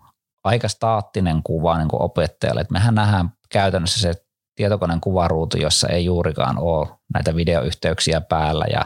aika 0.44 0.68
staattinen 0.68 1.42
kuva 1.42 1.78
niin 1.78 1.88
kuin 1.88 2.02
opettajalle. 2.02 2.60
Et 2.60 2.70
mehän 2.70 2.94
nähdään 2.94 3.32
käytännössä 3.48 4.00
se 4.00 4.14
tietokoneen 4.58 5.00
kuvaruutu, 5.00 5.56
jossa 5.56 5.88
ei 5.88 6.04
juurikaan 6.04 6.58
ole 6.58 6.88
näitä 7.14 7.36
videoyhteyksiä 7.36 8.20
päällä 8.20 8.64
ja 8.72 8.84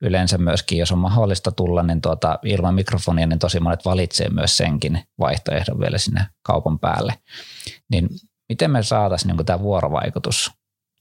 yleensä 0.00 0.38
myöskin, 0.38 0.78
jos 0.78 0.92
on 0.92 0.98
mahdollista 0.98 1.52
tulla 1.52 1.82
niin 1.82 2.00
tuota, 2.00 2.38
ilman 2.44 2.74
mikrofonia, 2.74 3.26
niin 3.26 3.38
tosi 3.38 3.60
monet 3.60 3.84
valitsee 3.84 4.28
myös 4.28 4.56
senkin 4.56 5.02
vaihtoehdon 5.18 5.80
vielä 5.80 5.98
sinne 5.98 6.26
kaupan 6.42 6.78
päälle. 6.78 7.14
Niin 7.90 8.08
miten 8.48 8.70
me 8.70 8.82
saataisiin 8.82 9.36
niin 9.36 9.46
tämä 9.46 9.60
vuorovaikutus 9.60 10.50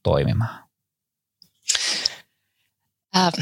toimimaan? 0.03 0.69
Äh, 3.17 3.33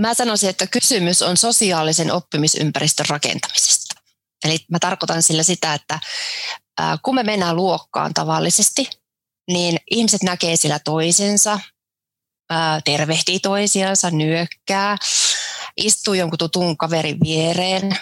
mä 0.00 0.14
sanoisin, 0.14 0.50
että 0.50 0.66
kysymys 0.66 1.22
on 1.22 1.36
sosiaalisen 1.36 2.12
oppimisympäristön 2.12 3.06
rakentamisesta. 3.08 4.00
Eli 4.44 4.58
mä 4.70 4.78
tarkoitan 4.78 5.22
sillä 5.22 5.42
sitä, 5.42 5.74
että 5.74 5.98
äh, 6.80 6.98
kun 7.02 7.14
me 7.14 7.22
mennään 7.22 7.56
luokkaan 7.56 8.14
tavallisesti– 8.14 8.88
niin 9.48 9.76
ihmiset 9.90 10.22
näkee 10.22 10.56
sillä 10.56 10.78
toisensa, 10.78 11.60
tervehtii 12.84 13.40
toisiansa, 13.40 14.10
nyökkää, 14.10 14.96
istuu 15.76 16.14
jonkun 16.14 16.38
tutun 16.38 16.76
kaverin 16.76 17.18
viereen. 17.24 17.96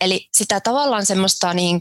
Eli 0.00 0.28
sitä 0.34 0.60
tavallaan 0.60 1.06
semmoista 1.06 1.54
niin 1.54 1.80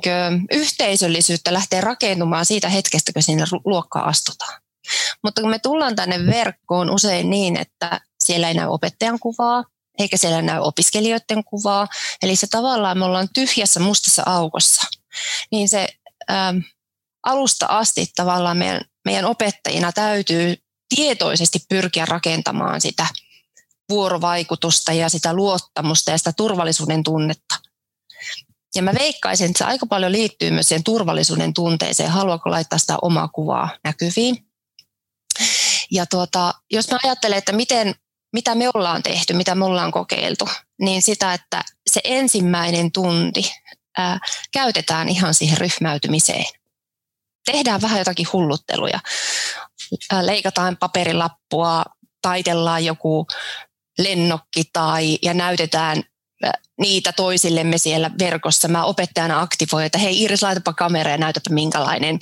yhteisöllisyyttä 0.52 1.54
lähtee 1.54 1.82
rakentumaan 1.82 2.46
siitä 2.46 2.70
hetkestä, 2.70 3.14
kun 3.14 3.24
sinne 3.24 3.44
luokkaan 3.66 4.06
astutaan. 4.06 4.62
Mutta 5.24 5.42
kun 5.42 5.50
me 5.50 5.60
tullaan 5.60 5.96
tänne 5.96 6.26
verkkoon 6.26 6.90
usein 6.90 7.30
niin, 7.30 7.58
että 7.58 8.02
siellä 8.24 8.48
ei 8.48 8.54
näy 8.54 8.68
opettajan 8.68 9.20
kuvaa, 9.20 9.64
eikä 10.00 10.18
siellä 10.18 10.42
näy 10.42 10.60
opiskelijoiden 10.60 11.44
kuvaa. 11.44 11.88
Eli 12.22 12.36
se 12.36 12.48
tavallaan 12.48 12.98
me 12.98 13.06
ollaan 13.06 13.28
tyhjässä 13.34 13.80
mustassa 13.80 14.24
aukossa. 14.26 14.82
Niin 15.52 15.70
se 15.70 15.88
ähm, 16.32 16.58
alusta 17.26 17.66
asti 17.66 18.12
tavallaan 18.16 18.58
meidän, 18.58 18.82
meidän 19.06 19.26
opettajina 19.26 19.92
täytyy 19.92 20.56
tietoisesti 20.96 21.60
pyrkiä 21.70 22.06
rakentamaan 22.06 22.82
sitä 22.82 23.08
vuorovaikutusta 23.90 24.94
ja 24.94 25.10
sitä 25.10 25.34
luottamusta 25.34 26.12
ja 26.12 26.18
sitä 26.18 26.34
turvallisuuden 26.38 27.04
tunnetta. 27.04 27.56
Ja 28.76 28.82
mä 28.82 28.94
veikkaisin, 29.00 29.46
että 29.46 29.58
se 29.58 29.64
aika 29.64 29.86
paljon 29.86 30.12
liittyy 30.12 30.52
myös 30.52 30.68
siihen 30.68 30.84
turvallisuuden 30.84 31.54
tunteeseen, 31.54 32.10
haluaako 32.10 32.52
laittaa 32.52 32.80
sitä 32.80 32.98
omaa 33.02 33.28
kuvaa 33.28 33.70
näkyviin. 33.84 34.46
Ja 35.92 36.06
tuota, 36.06 36.54
jos 36.72 36.92
mä 36.92 37.00
ajattelen, 37.04 37.38
että 37.38 37.52
miten, 37.52 37.96
mitä 38.34 38.56
me 38.56 38.70
ollaan 38.74 39.04
tehty, 39.04 39.34
mitä 39.34 39.56
me 39.56 39.66
ollaan 39.66 39.92
kokeiltu, 39.92 40.50
niin 40.82 41.02
sitä, 41.02 41.34
että 41.34 41.64
se 41.90 42.02
ensimmäinen 42.04 42.92
tunti 42.92 43.52
ää, 43.98 44.20
käytetään 44.52 45.10
ihan 45.10 45.34
siihen 45.34 45.58
ryhmäytymiseen 45.58 46.46
tehdään 47.46 47.82
vähän 47.82 48.00
jotakin 48.00 48.28
hullutteluja. 48.34 49.00
Leikataan 50.22 50.78
paperilappua, 50.78 51.84
taitellaan 52.22 52.86
joku 52.86 53.28
lennokki 53.98 54.64
tai, 54.74 55.20
ja 55.22 55.34
näytetään 55.34 56.04
niitä 56.80 57.12
toisillemme 57.12 57.78
siellä 57.78 58.12
verkossa. 58.20 58.68
Mä 58.68 58.86
opettajana 58.86 59.42
aktivoin, 59.42 59.86
että 59.86 59.98
hei 59.98 60.22
Iris, 60.22 60.44
laitapa 60.44 60.74
kamera 60.74 61.12
ja 61.12 61.18
näytäpä 61.18 61.50
minkälainen 61.50 62.20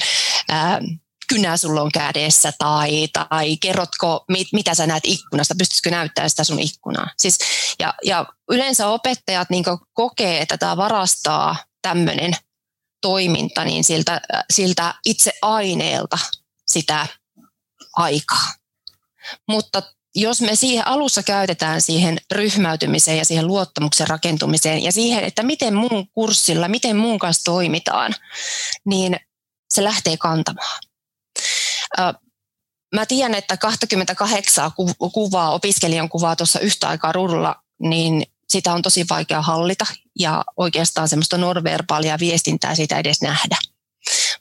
ää, 0.50 0.80
kynä 1.28 1.58
sulla 1.58 1.82
on 1.82 1.92
kädessä 1.92 2.52
tai, 2.58 3.08
tai 3.14 3.58
kerrotko, 3.58 4.26
mit, 4.28 4.48
mitä 4.54 4.76
sä 4.76 4.88
näet 4.88 5.04
ikkunasta, 5.06 5.56
pystyisikö 5.58 5.90
näyttämään 5.90 6.30
sitä 6.30 6.44
sun 6.44 6.60
ikkunaa. 6.60 7.08
Siis, 7.18 7.38
ja, 7.80 7.94
ja 8.04 8.26
yleensä 8.52 8.88
opettajat 8.88 9.50
niin 9.50 9.64
kokee, 9.94 10.42
että 10.42 10.58
tämä 10.58 10.78
varastaa 10.78 11.56
tämmöinen 11.82 12.34
toiminta, 13.04 13.66
niin 13.66 13.84
siltä, 13.84 14.22
siltä 14.54 14.96
itse 15.06 15.32
aineelta 15.42 16.18
sitä 16.68 17.08
aikaa. 17.96 18.54
Mutta 19.48 19.84
jos 20.16 20.42
me 20.42 20.56
siihen 20.56 20.88
alussa 20.88 21.24
käytetään 21.24 21.82
siihen 21.82 22.18
ryhmäytymiseen 22.32 23.18
ja 23.18 23.26
siihen 23.26 23.48
luottamuksen 23.48 24.08
rakentumiseen 24.08 24.84
ja 24.84 24.92
siihen, 24.92 25.24
että 25.24 25.44
miten 25.44 25.76
mun 25.76 26.08
kurssilla, 26.14 26.68
miten 26.68 26.98
mun 26.98 27.20
kanssa 27.20 27.44
toimitaan, 27.44 28.16
niin 28.86 29.20
se 29.70 29.84
lähtee 29.84 30.18
kantamaan. 30.18 30.80
Mä 32.96 33.06
tiedän, 33.06 33.36
että 33.36 33.58
28 33.58 34.72
kuvaa, 35.14 35.54
opiskelijan 35.54 36.10
kuvaa 36.10 36.36
tuossa 36.36 36.60
yhtä 36.60 36.88
aikaa 36.88 37.12
ruudulla, 37.12 37.56
niin 37.82 38.24
sitä 38.50 38.74
on 38.74 38.82
tosi 38.82 39.06
vaikea 39.10 39.42
hallita 39.42 39.86
ja 40.20 40.44
oikeastaan 40.58 41.10
semmoista 41.10 41.38
nonverbaalia 41.38 42.20
viestintää 42.20 42.76
siitä 42.76 42.98
edes 42.98 43.22
nähdä. 43.22 43.58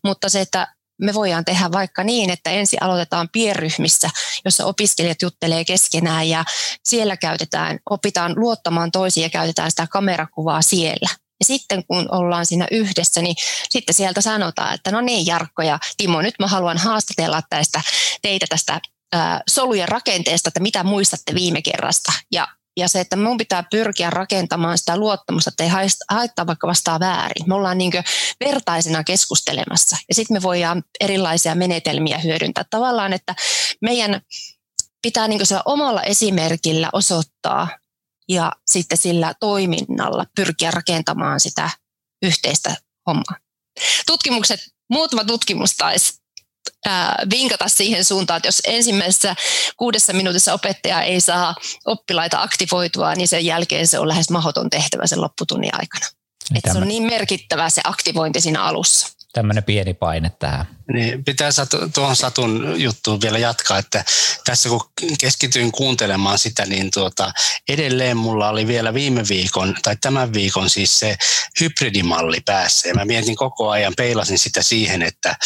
Mutta 0.05 0.29
se, 0.29 0.41
että 0.41 0.75
me 1.02 1.14
voidaan 1.14 1.45
tehdä 1.45 1.73
vaikka 1.73 2.05
niin, 2.05 2.31
että 2.31 2.50
ensin 2.50 2.83
aloitetaan 2.83 3.29
pienryhmissä, 3.33 4.11
jossa 4.45 4.67
opiskelijat 4.67 5.23
juttelee 5.23 5.64
keskenään 5.64 6.29
ja 6.29 6.45
siellä 6.85 7.17
käytetään, 7.17 7.79
opitaan 7.91 8.35
luottamaan 8.37 8.91
toisiin 8.91 9.23
ja 9.23 9.31
käytetään 9.31 9.71
sitä 9.71 9.87
kamerakuvaa 9.87 10.62
siellä. 10.62 11.09
Ja 11.41 11.45
sitten 11.47 11.85
kun 11.87 12.09
ollaan 12.11 12.47
siinä 12.47 12.67
yhdessä, 12.71 13.23
niin 13.23 13.37
sitten 13.71 13.95
sieltä 13.95 14.21
sanotaan, 14.21 14.75
että 14.75 14.91
no 14.91 15.00
niin 15.00 15.26
Jarkko 15.26 15.62
ja 15.62 15.79
Timo, 15.97 16.23
nyt 16.23 16.35
mä 16.38 16.47
haluan 16.47 16.79
haastatella 16.79 17.43
tästä, 17.50 17.81
teitä 18.23 18.47
tästä 18.49 18.81
solujen 19.49 19.88
rakenteesta, 19.88 20.49
että 20.49 20.61
mitä 20.61 20.85
muistatte 20.85 21.35
viime 21.35 21.62
kerrasta. 21.62 22.12
Ja 22.33 22.49
ja 22.76 22.88
se, 22.88 23.00
että 23.00 23.17
mun 23.17 23.38
pitää 23.38 23.64
pyrkiä 23.71 24.11
rakentamaan 24.11 24.79
sitä 24.79 24.97
luottamusta, 24.97 25.50
että 25.50 25.64
ei 25.64 25.71
haittaa 26.11 26.47
vaikka 26.47 26.67
vastaa 26.67 27.00
väärin. 27.00 27.49
Me 27.49 27.55
ollaan 27.55 27.79
niin 27.79 27.93
vertaisena 28.45 29.05
keskustelemassa 29.05 29.97
ja 30.09 30.14
sitten 30.14 30.37
me 30.37 30.43
voidaan 30.43 30.83
erilaisia 31.00 31.55
menetelmiä 31.55 32.19
hyödyntää. 32.19 32.64
Tavallaan, 32.71 33.12
että 33.12 33.35
meidän 33.81 34.21
pitää 35.02 35.29
niin 35.29 35.47
se 35.47 35.57
omalla 35.64 36.02
esimerkillä 36.02 36.91
osoittaa 36.93 37.69
ja 38.29 38.52
sitten 38.71 38.99
sillä 38.99 39.35
toiminnalla 39.41 40.26
pyrkiä 40.37 40.71
rakentamaan 40.71 41.41
sitä 41.41 41.71
yhteistä 42.23 42.76
hommaa. 43.07 43.37
Tutkimukset, 44.07 44.61
muutama 44.91 45.25
tutkimus 45.25 45.76
taisi 45.76 46.22
vinkata 47.31 47.69
siihen 47.69 48.04
suuntaan, 48.04 48.37
että 48.37 48.49
jos 48.49 48.62
ensimmäisessä 48.64 49.37
kuudessa 49.76 50.12
minuutissa 50.12 50.54
opettaja 50.54 51.02
ei 51.02 51.21
saa 51.21 51.54
oppilaita 51.85 52.42
aktivoitua, 52.42 53.14
niin 53.14 53.28
sen 53.28 53.45
jälkeen 53.45 53.87
se 53.87 53.99
on 53.99 54.09
lähes 54.09 54.31
mahdoton 54.31 54.71
tehtävä 54.71 55.07
sen 55.07 55.21
lopputunnin 55.21 55.75
aikana. 55.75 56.07
Että 56.54 56.73
se 56.73 56.78
on 56.78 56.88
niin 56.88 57.02
merkittävä 57.02 57.71
se 57.71 57.81
aktivointi 57.85 58.40
siinä 58.40 58.62
alussa 58.62 59.09
tämmöinen 59.33 59.64
pieni 59.64 59.95
paine 59.95 60.33
tähän. 60.38 60.66
Niin, 60.92 61.25
pitää 61.25 61.50
satu, 61.50 61.76
tuohon 61.95 62.16
Satun 62.16 62.75
juttuun 62.76 63.21
vielä 63.21 63.38
jatkaa, 63.38 63.78
että 63.78 64.04
tässä 64.45 64.69
kun 64.69 64.81
keskityin 65.21 65.73
kuuntelemaan 65.73 66.38
sitä, 66.38 66.66
niin 66.66 66.90
tuota, 66.90 67.33
edelleen 67.69 68.16
mulla 68.16 68.49
oli 68.49 68.66
vielä 68.66 68.95
viime 68.95 69.23
viikon 69.28 69.76
tai 69.83 69.97
tämän 70.00 70.33
viikon 70.33 70.71
siis 70.71 70.99
se 70.99 71.16
hybridimalli 71.61 72.40
päässä. 72.45 72.88
Ja 72.88 72.95
mä 72.95 73.04
mietin 73.04 73.37
koko 73.37 73.71
ajan, 73.71 73.92
peilasin 73.97 74.38
sitä 74.38 74.62
siihen, 74.62 75.02
että, 75.02 75.37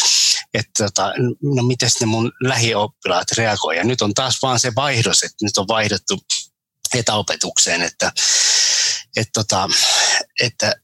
että 0.59 0.83
tota, 0.83 1.13
no 1.55 1.63
miten 1.63 1.89
ne 1.99 2.05
mun 2.05 2.31
lähioppilaat 2.43 3.31
reagoivat. 3.37 3.77
Ja 3.77 3.83
nyt 3.83 4.01
on 4.01 4.13
taas 4.13 4.41
vaan 4.41 4.59
se 4.59 4.75
vaihdos, 4.75 5.23
että 5.23 5.45
nyt 5.45 5.57
on 5.57 5.67
vaihdettu 5.67 6.19
etäopetukseen, 6.95 7.81
että 7.81 8.11
että, 9.17 9.31
tota, 9.33 9.69
että 10.41 10.75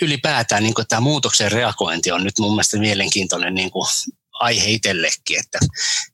ylipäätään 0.00 0.62
niin 0.62 0.74
tämä 0.88 1.00
muutoksen 1.00 1.52
reagointi 1.52 2.12
on 2.12 2.24
nyt 2.24 2.38
mun 2.38 2.52
mielestä 2.52 2.78
mielenkiintoinen 2.78 3.54
niin 3.54 3.70
kuin 3.70 3.86
aihe 4.32 4.70
itsellekin, 4.70 5.38
että 5.38 5.58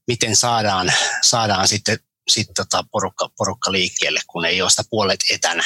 miten 0.07 0.37
saadaan, 0.37 0.93
saadaan 1.23 1.69
sitten 1.69 1.99
sit 2.29 2.49
tota 2.57 2.85
porukka, 2.93 3.31
porukka 3.37 3.73
liikkeelle, 3.73 4.21
kun 4.27 4.45
ei 4.45 4.63
ole 4.63 4.71
sitä 4.71 4.85
puolet 4.91 5.21
etänä. 5.31 5.65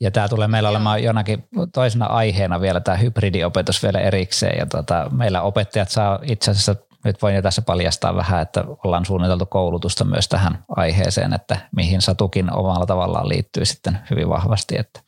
Ja 0.00 0.10
tämä 0.10 0.28
tulee 0.28 0.48
meillä 0.48 0.68
olemaan 0.68 1.02
jonakin 1.02 1.48
toisena 1.72 2.06
aiheena 2.06 2.60
vielä 2.60 2.80
tämä 2.80 2.96
hybridiopetus 2.96 3.82
vielä 3.82 4.00
erikseen. 4.00 4.58
Ja 4.58 4.66
tota, 4.66 5.10
meillä 5.12 5.42
opettajat 5.42 5.88
saa 5.88 6.18
itse 6.22 6.50
asiassa 6.50 6.76
nyt 7.04 7.22
voin 7.22 7.34
jo 7.34 7.42
tässä 7.42 7.62
paljastaa 7.62 8.16
vähän, 8.16 8.42
että 8.42 8.64
ollaan 8.84 9.04
suunniteltu 9.04 9.46
koulutusta 9.46 10.04
myös 10.04 10.28
tähän 10.28 10.64
aiheeseen, 10.68 11.32
että 11.32 11.56
mihin 11.76 12.02
Satukin 12.02 12.52
omalla 12.52 12.86
tavallaan 12.86 13.28
liittyy 13.28 13.64
sitten 13.64 13.98
hyvin 14.10 14.28
vahvasti. 14.28 14.78
Että. 14.78 15.00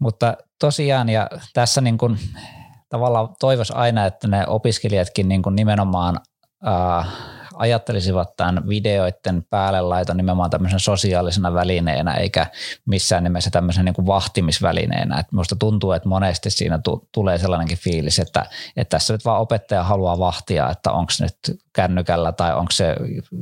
Mutta 0.00 0.36
tosiaan, 0.60 1.08
ja 1.08 1.30
tässä 1.54 1.80
niin 1.80 1.98
kuin, 1.98 2.18
tavallaan 2.88 3.28
toivoisi 3.40 3.72
aina, 3.76 4.06
että 4.06 4.28
ne 4.28 4.46
opiskelijatkin 4.46 5.28
niin 5.28 5.42
kuin 5.42 5.56
nimenomaan 5.56 6.20
äh, 6.66 7.06
ajattelisivat 7.60 8.36
tämän 8.36 8.68
videoiden 8.68 9.46
päälle 9.50 9.80
laiton 9.80 10.16
nimenomaan 10.16 10.50
tämmöisen 10.50 10.80
sosiaalisena 10.80 11.54
välineenä 11.54 12.14
eikä 12.14 12.46
missään 12.86 13.24
nimessä 13.24 13.50
tämmöisen 13.50 13.84
niin 13.84 13.94
kuin 13.94 14.06
vahtimisvälineenä. 14.06 15.18
Et 15.18 15.32
minusta 15.32 15.56
tuntuu, 15.56 15.92
että 15.92 16.08
monesti 16.08 16.50
siinä 16.50 16.78
tu- 16.78 17.08
tulee 17.12 17.38
sellainenkin 17.38 17.78
fiilis, 17.78 18.18
että, 18.18 18.46
että 18.76 18.96
tässä 18.96 19.14
nyt 19.14 19.24
vaan 19.24 19.40
opettaja 19.40 19.84
haluaa 19.84 20.18
vahtia, 20.18 20.70
että 20.70 20.92
onko 20.92 21.12
nyt 21.20 21.60
kännykällä 21.72 22.32
tai 22.32 22.54
onko 22.54 22.70
se 22.72 22.96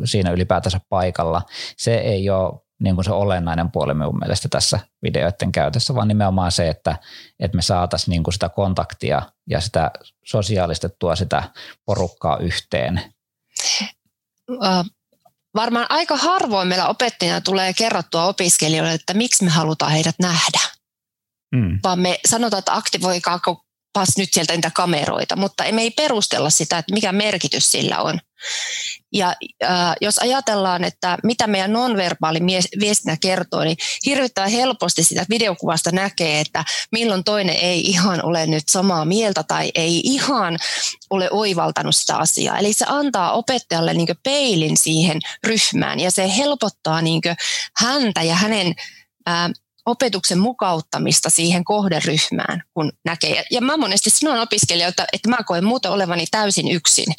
siinä 0.05 0.31
ylipäätänsä 0.31 0.81
paikalla. 0.89 1.43
Se 1.77 1.95
ei 1.95 2.31
ole 2.31 2.61
niin 2.81 2.95
kuin 2.95 3.05
se 3.05 3.13
olennainen 3.13 3.71
puoli 3.71 3.95
minun 3.95 4.19
mielestä 4.19 4.49
tässä 4.49 4.81
videoiden 5.03 5.53
käytössä, 5.53 5.95
vaan 5.95 6.09
nimenomaan 6.09 6.53
se, 6.53 6.69
että, 6.69 6.97
että 7.41 7.57
me 7.57 7.63
saataisiin 7.63 8.13
niin 8.13 8.23
kuin 8.23 8.35
sitä 8.35 8.49
kontaktia 8.49 9.23
ja 9.47 9.61
sitä 9.61 9.91
sosiaalistettua 10.25 11.17
sitä 11.17 11.43
porukkaa 11.87 12.37
yhteen 12.37 13.03
varmaan 15.55 15.87
aika 15.89 16.17
harvoin 16.17 16.69
meillä 16.69 16.89
opettajana 16.89 17.41
tulee 17.41 17.73
kerrottua 17.73 18.25
opiskelijoille, 18.25 18.93
että 18.93 19.15
miksi 19.15 19.45
me 19.45 19.51
halutaan 19.51 19.93
heidät 19.93 20.17
nähdä. 20.19 20.61
Mm. 21.55 21.79
Vaan 21.85 21.99
me 21.99 22.19
sanotaan, 22.29 22.59
että 22.59 22.75
aktivoikaa 22.75 23.41
pas 23.93 24.17
nyt 24.19 24.29
sieltä 24.33 24.53
niitä 24.53 24.71
kameroita, 24.71 25.37
mutta 25.37 25.65
emme 25.65 25.83
ei 25.83 25.91
perustella 25.91 26.51
sitä, 26.51 26.79
että 26.79 26.95
mikä 26.95 27.13
merkitys 27.13 27.71
sillä 27.71 28.01
on. 28.01 28.21
Ja 29.13 29.35
äh, 29.65 29.95
jos 30.01 30.19
ajatellaan, 30.19 30.85
että 30.85 31.19
mitä 31.25 31.47
meidän 31.47 31.73
nonverbaali 31.73 32.41
viestinä 32.81 33.17
kertoo, 33.21 33.65
niin 33.65 33.77
hirvittävän 34.07 34.51
helposti 34.51 35.05
sitä 35.05 35.27
videokuvasta 35.29 35.91
näkee, 35.91 36.41
että 36.41 36.65
milloin 36.93 37.25
toinen 37.25 37.57
ei 37.57 37.81
ihan 37.81 38.25
ole 38.25 38.47
nyt 38.47 38.69
samaa 38.69 39.05
mieltä 39.05 39.43
tai 39.43 39.71
ei 39.75 40.01
ihan 40.05 40.59
ole 41.11 41.29
oivaltanut 41.31 41.97
sitä 41.97 42.17
asiaa. 42.17 42.59
Eli 42.59 42.73
se 42.73 42.85
antaa 42.89 43.33
opettajalle 43.33 43.95
niin 43.95 44.09
peilin 44.23 44.77
siihen 44.77 45.21
ryhmään 45.47 46.01
ja 46.01 46.11
se 46.11 46.37
helpottaa 46.37 47.03
niin 47.03 47.23
häntä 47.77 48.23
ja 48.23 48.35
hänen 48.35 48.75
äh, 49.29 49.51
opetuksen 49.89 50.39
mukauttamista 50.39 51.31
siihen 51.31 51.65
kohderyhmään, 51.65 52.63
kun 52.75 52.93
näkee. 53.05 53.45
Ja 53.51 53.61
mä 53.61 53.77
monesti 53.77 54.11
sanon 54.11 54.41
opiskelijoilta, 54.41 55.05
että 55.13 55.29
mä 55.29 55.39
koen 55.47 55.65
muuten 55.65 55.91
olevani 55.91 56.25
täysin 56.31 56.71
yksin. 56.71 57.15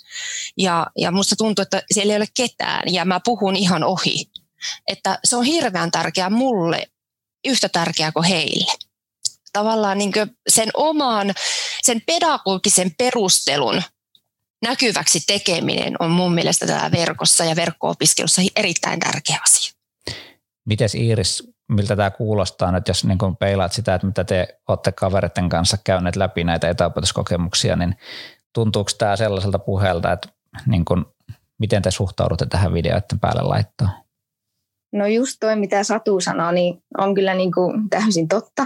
Ja, 0.58 0.88
ja 0.98 1.12
musta 1.12 1.36
tuntuu, 1.36 1.64
että 1.64 1.84
siellä 1.94 2.14
ei 2.14 2.18
ole 2.18 2.28
ketään 2.34 2.84
ja 2.94 3.06
mä 3.06 3.20
puhun 3.26 3.56
ihan 3.56 3.84
ohi. 3.84 4.30
Että 4.88 5.20
se 5.24 5.36
on 5.36 5.44
hirveän 5.44 5.92
tärkeää 5.92 6.30
mulle, 6.30 6.88
yhtä 7.48 7.70
tärkeää 7.70 8.12
kuin 8.12 8.26
heille. 8.26 8.72
Tavallaan 9.54 9.98
niin 9.98 10.12
sen 10.50 10.70
oman, 10.74 11.34
sen 11.84 12.02
pedagogisen 12.06 12.92
perustelun 12.98 13.82
näkyväksi 14.62 15.20
tekeminen 15.28 15.96
on 16.00 16.12
mun 16.12 16.34
mielestä 16.34 16.68
täällä 16.68 16.92
verkossa 16.92 17.46
ja 17.46 17.56
verkko-opiskelussa 17.56 18.42
erittäin 18.56 19.00
tärkeä 19.00 19.40
asia. 19.44 19.74
Mites 20.66 20.96
Iiris, 20.96 21.44
miltä 21.70 21.96
tämä 21.96 22.12
kuulostaa 22.12 22.72
nyt, 22.72 22.88
jos 22.88 23.06
niin 23.06 23.18
peilaat 23.40 23.74
sitä, 23.74 23.96
että 23.96 24.08
mitä 24.08 24.24
te 24.24 24.60
olette 24.68 24.92
kavereiden 24.92 25.50
kanssa 25.50 25.78
käyneet 25.84 26.16
läpi 26.16 26.44
näitä 26.44 26.70
etäopetuskokemuksia, 26.70 27.76
niin 27.76 27.96
tuntuuko 28.54 28.92
tämä 28.98 29.16
sellaiselta 29.16 29.60
puheelta, 29.60 30.12
että 30.12 30.30
niin 30.68 30.86
kun, 30.86 31.14
miten 31.60 31.82
te 31.82 31.92
suhtaudutte 31.92 32.46
tähän 32.46 32.74
videoiden 32.74 33.20
päälle 33.20 33.42
laittoon? 33.42 33.90
No 34.94 35.08
just 35.08 35.38
toi, 35.40 35.56
mitä 35.56 35.84
Satu 35.84 36.20
sanoi, 36.20 36.54
niin 36.54 36.84
on 36.98 37.16
kyllä 37.16 37.34
niin 37.34 37.52
kuin 37.52 37.90
täysin 37.90 38.28
totta. 38.28 38.66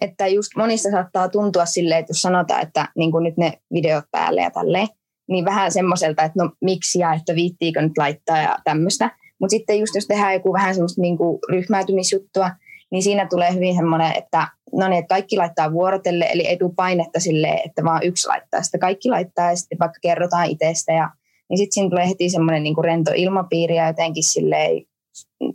Että 0.00 0.26
just 0.26 0.50
monista 0.56 0.90
saattaa 0.90 1.28
tuntua 1.28 1.66
silleen, 1.66 2.00
että 2.00 2.10
jos 2.10 2.22
sanotaan, 2.22 2.62
että 2.62 2.88
niin 2.96 3.12
kuin 3.12 3.24
nyt 3.24 3.36
ne 3.36 3.52
videot 3.74 4.04
päälle 4.10 4.40
ja 4.40 4.50
tälleen, 4.50 4.88
niin 5.28 5.44
vähän 5.44 5.72
semmoiselta, 5.72 6.22
että 6.22 6.44
no 6.44 6.50
miksi 6.60 6.98
ja 6.98 7.14
että 7.14 7.34
viittiikö 7.34 7.82
nyt 7.82 7.98
laittaa 7.98 8.38
ja 8.38 8.58
tämmöistä. 8.64 9.10
Mutta 9.42 9.50
sitten 9.50 9.78
just 9.80 9.94
jos 9.94 10.06
tehdään 10.06 10.34
joku 10.34 10.52
vähän 10.52 10.74
semmoista 10.74 11.00
niin 11.00 11.18
ryhmäytymisjuttua, 11.50 12.50
niin 12.90 13.02
siinä 13.02 13.26
tulee 13.30 13.54
hyvin 13.54 13.74
semmoinen, 13.74 14.12
että 14.16 14.48
no 14.72 14.88
niin, 14.88 14.98
että 14.98 15.14
kaikki 15.14 15.36
laittaa 15.36 15.72
vuorotelle, 15.72 16.28
eli 16.32 16.46
ei 16.46 16.56
tule 16.56 16.72
painetta 16.76 17.20
silleen, 17.20 17.60
että 17.64 17.84
vaan 17.84 18.02
yksi 18.04 18.28
laittaa. 18.28 18.62
Sitten 18.62 18.80
kaikki 18.80 19.08
laittaa 19.08 19.50
ja 19.50 19.56
sitten 19.56 19.78
vaikka 19.78 19.98
kerrotaan 20.02 20.50
itsestä 20.50 20.92
ja 20.92 21.10
niin 21.48 21.58
sitten 21.58 21.74
siinä 21.74 21.90
tulee 21.90 22.08
heti 22.08 22.30
semmoinen 22.30 22.62
niin 22.62 22.84
rento 22.84 23.10
ilmapiiri 23.14 23.76
ja 23.76 23.86
jotenkin 23.86 24.24
silleen, 24.24 24.82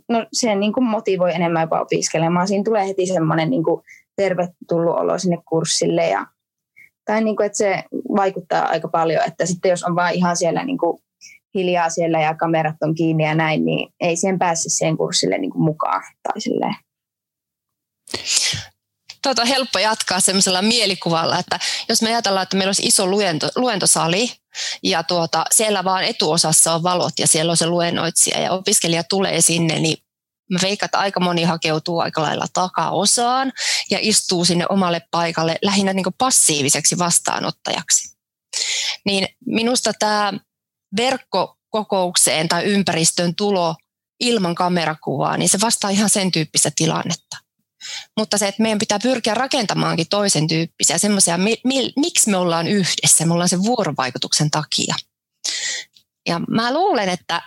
no 0.08 0.26
se 0.32 0.54
niin 0.54 0.72
kuin 0.72 0.84
motivoi 0.84 1.34
enemmän 1.34 1.62
jopa 1.62 1.80
opiskelemaan. 1.80 2.48
Siinä 2.48 2.64
tulee 2.64 2.88
heti 2.88 3.06
semmoinen 3.06 3.50
niin 3.50 3.64
kuin 3.64 3.82
tervetullut 4.16 4.96
olo 4.96 5.18
sinne 5.18 5.38
kurssille 5.48 6.08
ja 6.08 6.26
tai 7.04 7.24
niin 7.24 7.36
kuin, 7.36 7.46
että 7.46 7.58
se 7.58 7.84
vaikuttaa 8.16 8.68
aika 8.68 8.88
paljon, 8.88 9.22
että 9.26 9.46
sitten 9.46 9.70
jos 9.70 9.84
on 9.84 9.96
vaan 9.96 10.14
ihan 10.14 10.36
siellä 10.36 10.64
niin 10.64 10.78
kuin 10.78 11.02
hiljaa 11.54 11.90
siellä 11.90 12.20
ja 12.20 12.34
kamerat 12.34 12.76
on 12.82 12.94
kiinni 12.94 13.24
ja 13.24 13.34
näin, 13.34 13.64
niin 13.64 13.88
ei 14.00 14.16
siihen 14.16 14.38
pääse 14.38 14.68
siihen 14.68 14.96
kurssille 14.96 15.38
niin 15.38 15.50
kuin 15.50 15.62
mukaan. 15.62 16.02
Tai 16.22 16.40
silleen. 16.40 16.76
Tuota 19.22 19.44
helppo 19.44 19.78
jatkaa 19.78 20.20
semmoisella 20.20 20.62
mielikuvalla, 20.62 21.38
että 21.38 21.58
jos 21.88 22.02
me 22.02 22.08
ajatellaan, 22.08 22.42
että 22.42 22.56
meillä 22.56 22.68
olisi 22.68 22.86
iso 22.86 23.06
luento, 23.06 23.48
luentosali 23.56 24.32
ja 24.82 25.02
tuota, 25.02 25.44
siellä 25.50 25.84
vaan 25.84 26.04
etuosassa 26.04 26.74
on 26.74 26.82
valot 26.82 27.18
ja 27.18 27.26
siellä 27.26 27.50
on 27.50 27.56
se 27.56 27.66
luennoitsija 27.66 28.40
ja 28.40 28.52
opiskelija 28.52 29.04
tulee 29.04 29.40
sinne, 29.40 29.78
niin 29.78 29.96
Mä 30.50 30.58
veikkaan, 30.62 30.86
että 30.86 30.98
aika 30.98 31.20
moni 31.20 31.42
hakeutuu 31.44 32.00
aika 32.00 32.22
lailla 32.22 32.46
takaosaan 32.52 33.52
ja 33.90 33.98
istuu 34.00 34.44
sinne 34.44 34.64
omalle 34.68 35.02
paikalle 35.10 35.58
lähinnä 35.62 35.92
niin 35.92 36.06
passiiviseksi 36.18 36.98
vastaanottajaksi. 36.98 38.16
Niin 39.04 39.28
minusta 39.46 39.92
tämä 39.98 40.32
verkkokokoukseen 40.96 42.48
tai 42.48 42.64
ympäristön 42.64 43.34
tulo 43.34 43.74
ilman 44.20 44.54
kamerakuvaa, 44.54 45.36
niin 45.36 45.48
se 45.48 45.60
vastaa 45.60 45.90
ihan 45.90 46.10
sen 46.10 46.30
tyyppistä 46.30 46.70
tilannetta. 46.76 47.36
Mutta 48.16 48.38
se, 48.38 48.48
että 48.48 48.62
meidän 48.62 48.78
pitää 48.78 48.98
pyrkiä 49.02 49.34
rakentamaankin 49.34 50.08
toisen 50.08 50.48
tyyppisiä, 50.48 50.98
semmoisia, 50.98 51.38
mi, 51.38 51.60
mi, 51.64 51.92
miksi 51.96 52.30
me 52.30 52.36
ollaan 52.36 52.66
yhdessä, 52.66 53.26
me 53.26 53.32
ollaan 53.32 53.48
sen 53.48 53.62
vuorovaikutuksen 53.62 54.50
takia. 54.50 54.94
Ja 56.28 56.40
mä 56.50 56.74
luulen, 56.74 57.08
että 57.08 57.42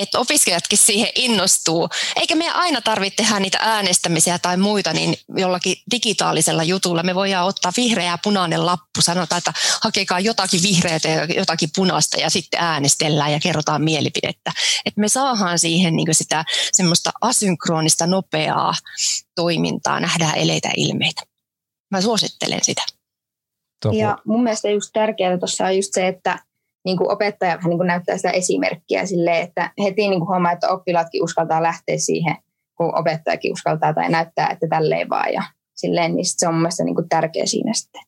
että 0.00 0.18
opiskelijatkin 0.18 0.78
siihen 0.78 1.08
innostuu. 1.14 1.88
Eikä 2.16 2.34
me 2.34 2.50
aina 2.50 2.80
tarvitse 2.80 3.16
tehdä 3.16 3.40
niitä 3.40 3.58
äänestämisiä 3.60 4.38
tai 4.38 4.56
muita 4.56 4.92
niin 4.92 5.16
jollakin 5.36 5.76
digitaalisella 5.90 6.62
jutulla. 6.64 7.02
Me 7.02 7.14
voidaan 7.14 7.46
ottaa 7.46 7.72
vihreä 7.76 8.06
ja 8.06 8.18
punainen 8.22 8.66
lappu, 8.66 9.02
sanotaan, 9.02 9.38
että 9.38 9.52
hakekaa 9.82 10.20
jotakin 10.20 10.62
vihreää 10.62 10.98
ja 11.04 11.24
jotakin 11.24 11.70
punaista 11.76 12.20
ja 12.20 12.30
sitten 12.30 12.60
äänestellään 12.60 13.32
ja 13.32 13.40
kerrotaan 13.40 13.82
mielipidettä. 13.82 14.52
Että 14.86 15.00
me 15.00 15.08
saadaan 15.08 15.58
siihen 15.58 15.96
niin 15.96 16.14
sitä 16.14 16.44
semmoista 16.72 17.10
asynkronista, 17.20 18.06
nopeaa 18.06 18.74
toimintaa, 19.34 20.00
nähdään 20.00 20.38
eleitä 20.38 20.70
ilmeitä. 20.76 21.22
Mä 21.90 22.00
suosittelen 22.00 22.60
sitä. 22.62 22.82
Ja 23.92 24.18
mun 24.24 24.42
mielestä 24.42 24.70
just 24.70 24.90
tärkeää 24.92 25.38
tuossa 25.38 25.64
on 25.64 25.76
just 25.76 25.92
se, 25.92 26.08
että 26.08 26.38
niin 26.84 26.96
kuin 26.96 27.12
opettaja 27.12 27.56
vähän 27.56 27.70
niin 27.70 27.78
kuin 27.78 27.86
näyttää 27.86 28.16
sitä 28.16 28.30
esimerkkiä 28.30 29.06
sille, 29.06 29.40
että 29.40 29.70
heti 29.82 30.08
niin 30.08 30.20
kuin 30.20 30.28
huomaa, 30.28 30.52
että 30.52 30.68
oppilaatkin 30.68 31.24
uskaltaa 31.24 31.62
lähteä 31.62 31.98
siihen, 31.98 32.36
kun 32.76 32.98
opettajakin 32.98 33.52
uskaltaa 33.52 33.94
tai 33.94 34.08
näyttää, 34.08 34.48
että 34.50 34.66
tälleen 34.70 35.08
vaan 35.08 35.32
ja 35.32 35.42
silleen, 35.74 36.16
niin 36.16 36.26
se 36.26 36.48
on 36.48 36.54
mun 36.54 36.62
mielestä 36.62 36.84
niin 36.84 36.94
kuin 36.94 37.08
tärkeä 37.08 37.46
siinä 37.46 37.72
sitten. 37.74 38.02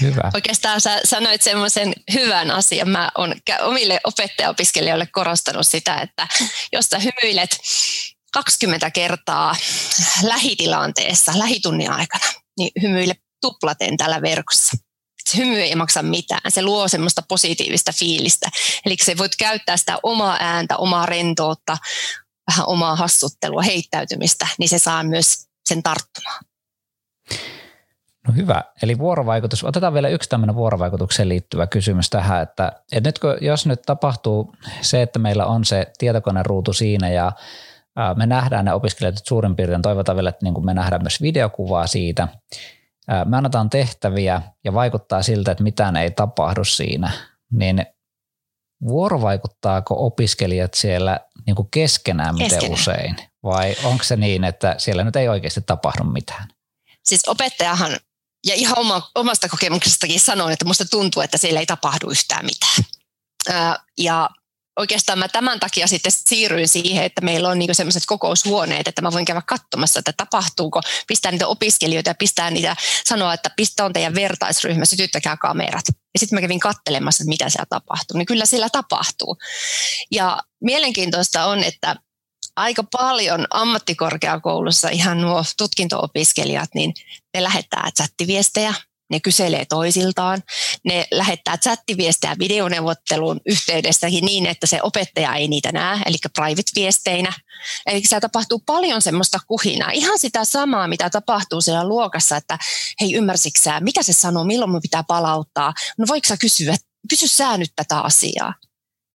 Hyvä. 0.00 0.30
Oikeastaan 0.34 0.80
sä 0.80 1.00
sanoit 1.04 1.42
semmoisen 1.42 1.92
hyvän 2.12 2.50
asian. 2.50 2.88
Mä 2.88 3.10
oon 3.18 3.34
omille 3.60 4.00
opettajaopiskelijoille 4.04 5.06
korostanut 5.12 5.66
sitä, 5.66 5.96
että 5.96 6.28
jos 6.72 6.86
sä 6.86 6.98
hymyilet 6.98 7.58
20 8.32 8.90
kertaa 8.90 9.56
lähitilanteessa, 10.22 11.38
lähitunnin 11.38 11.90
aikana, 11.90 12.26
niin 12.58 12.70
hymyile 12.82 13.14
tuplaten 13.40 13.96
tällä 13.96 14.22
verkossa 14.22 14.85
se 15.26 15.38
hymy 15.38 15.60
ei 15.60 15.74
maksa 15.74 16.02
mitään. 16.02 16.40
Se 16.50 16.62
luo 16.62 16.88
semmoista 16.88 17.22
positiivista 17.28 17.92
fiilistä. 17.92 18.48
Eli 18.86 18.96
se 19.02 19.18
voit 19.18 19.36
käyttää 19.38 19.76
sitä 19.76 19.98
omaa 20.02 20.36
ääntä, 20.40 20.76
omaa 20.76 21.06
rentoutta, 21.06 21.78
vähän 22.50 22.68
omaa 22.68 22.96
hassuttelua, 22.96 23.62
heittäytymistä, 23.62 24.46
niin 24.58 24.68
se 24.68 24.78
saa 24.78 25.02
myös 25.04 25.46
sen 25.68 25.82
tarttumaan. 25.82 26.44
No 28.28 28.34
hyvä. 28.36 28.62
Eli 28.82 28.98
vuorovaikutus. 28.98 29.64
Otetaan 29.64 29.94
vielä 29.94 30.08
yksi 30.08 30.28
tämmöinen 30.28 30.56
vuorovaikutukseen 30.56 31.28
liittyvä 31.28 31.66
kysymys 31.66 32.10
tähän, 32.10 32.42
että, 32.42 32.72
että 32.92 33.08
nyt 33.08 33.18
kun, 33.18 33.36
jos 33.40 33.66
nyt 33.66 33.82
tapahtuu 33.82 34.52
se, 34.80 35.02
että 35.02 35.18
meillä 35.18 35.46
on 35.46 35.64
se 35.64 35.86
tietokoneruutu 35.98 36.72
siinä 36.72 37.08
ja 37.08 37.32
me 38.16 38.26
nähdään 38.26 38.64
ne 38.64 38.74
opiskelijat 38.74 39.14
suurin 39.28 39.56
piirtein, 39.56 39.82
toivotaan 39.82 40.16
vielä, 40.16 40.28
että 40.28 40.44
niin 40.44 40.54
kuin 40.54 40.64
me 40.64 40.74
nähdään 40.74 41.02
myös 41.02 41.22
videokuvaa 41.22 41.86
siitä, 41.86 42.28
me 43.24 43.36
annetaan 43.36 43.70
tehtäviä 43.70 44.42
ja 44.64 44.74
vaikuttaa 44.74 45.22
siltä, 45.22 45.50
että 45.50 45.64
mitään 45.64 45.96
ei 45.96 46.10
tapahdu 46.10 46.64
siinä, 46.64 47.10
niin 47.52 47.86
vuorovaikuttaako 48.86 50.06
opiskelijat 50.06 50.74
siellä 50.74 51.20
niin 51.46 51.56
kuin 51.56 51.68
keskenään 51.70 52.34
miten 52.34 52.50
keskenään. 52.50 52.72
usein? 52.80 53.16
Vai 53.42 53.76
onko 53.84 54.04
se 54.04 54.16
niin, 54.16 54.44
että 54.44 54.74
siellä 54.78 55.04
nyt 55.04 55.16
ei 55.16 55.28
oikeasti 55.28 55.60
tapahdu 55.60 56.04
mitään? 56.04 56.48
Siis 57.04 57.28
opettajahan, 57.28 57.96
ja 58.46 58.54
ihan 58.54 58.78
oma, 58.78 59.10
omasta 59.14 59.48
kokemuksestakin 59.48 60.20
sanon, 60.20 60.52
että 60.52 60.64
musta 60.64 60.84
tuntuu, 60.84 61.22
että 61.22 61.38
siellä 61.38 61.60
ei 61.60 61.66
tapahdu 61.66 62.10
yhtään 62.10 62.44
mitään. 62.44 62.84
Ja 63.98 64.30
oikeastaan 64.76 65.18
mä 65.18 65.28
tämän 65.28 65.60
takia 65.60 65.86
sitten 65.86 66.12
siirryin 66.12 66.68
siihen, 66.68 67.04
että 67.04 67.20
meillä 67.20 67.48
on 67.48 67.58
niinku 67.58 67.74
sellaiset 67.74 68.02
kokoushuoneet, 68.06 68.88
että 68.88 69.02
mä 69.02 69.12
voin 69.12 69.24
käydä 69.24 69.42
katsomassa, 69.46 69.98
että 69.98 70.12
tapahtuuko, 70.16 70.80
pistää 71.06 71.32
niitä 71.32 71.46
opiskelijoita 71.46 72.10
ja 72.10 72.14
pistää 72.14 72.50
niitä, 72.50 72.76
sanoa, 73.04 73.34
että 73.34 73.50
pistä 73.56 73.84
on 73.84 73.92
teidän 73.92 74.14
vertaisryhmä, 74.14 74.84
sytyttäkää 74.84 75.36
kamerat. 75.36 75.84
Ja 75.88 76.18
sitten 76.18 76.36
mä 76.36 76.40
kävin 76.40 76.60
kattelemassa, 76.60 77.22
että 77.22 77.28
mitä 77.28 77.48
siellä 77.48 77.66
tapahtuu. 77.68 78.18
Niin 78.18 78.26
kyllä 78.26 78.46
siellä 78.46 78.68
tapahtuu. 78.70 79.36
Ja 80.10 80.42
mielenkiintoista 80.60 81.46
on, 81.46 81.64
että 81.64 81.96
aika 82.56 82.84
paljon 82.92 83.46
ammattikorkeakoulussa 83.50 84.88
ihan 84.88 85.20
nuo 85.20 85.44
tutkinto-opiskelijat, 85.58 86.70
niin 86.74 86.94
ne 87.34 87.42
lähettää 87.42 87.90
chattiviestejä, 87.96 88.74
ne 89.10 89.20
kyselee 89.20 89.64
toisiltaan, 89.64 90.42
ne 90.84 91.06
lähettää 91.10 91.56
chattiviestejä 91.56 92.36
videoneuvottelun 92.38 93.40
yhteydessäkin 93.46 94.24
niin, 94.24 94.46
että 94.46 94.66
se 94.66 94.82
opettaja 94.82 95.34
ei 95.34 95.48
niitä 95.48 95.72
näe, 95.72 96.00
eli 96.06 96.16
private-viesteinä. 96.34 97.32
Eli 97.86 98.02
siellä 98.06 98.20
tapahtuu 98.20 98.62
paljon 98.66 99.02
semmoista 99.02 99.38
kuhinaa, 99.46 99.90
ihan 99.90 100.18
sitä 100.18 100.44
samaa, 100.44 100.88
mitä 100.88 101.10
tapahtuu 101.10 101.60
siellä 101.60 101.88
luokassa, 101.88 102.36
että 102.36 102.58
hei 103.00 103.14
ymmärsitkö 103.14 103.60
mitä 103.80 104.02
se 104.02 104.12
sanoo, 104.12 104.44
milloin 104.44 104.70
me 104.70 104.80
pitää 104.82 105.02
palauttaa, 105.02 105.74
no 105.98 106.06
voiko 106.08 106.28
sä 106.28 106.36
kysyä, 106.36 106.76
kysy 107.08 107.28
sä 107.28 107.56
nyt 107.56 107.72
tätä 107.76 108.00
asiaa. 108.00 108.54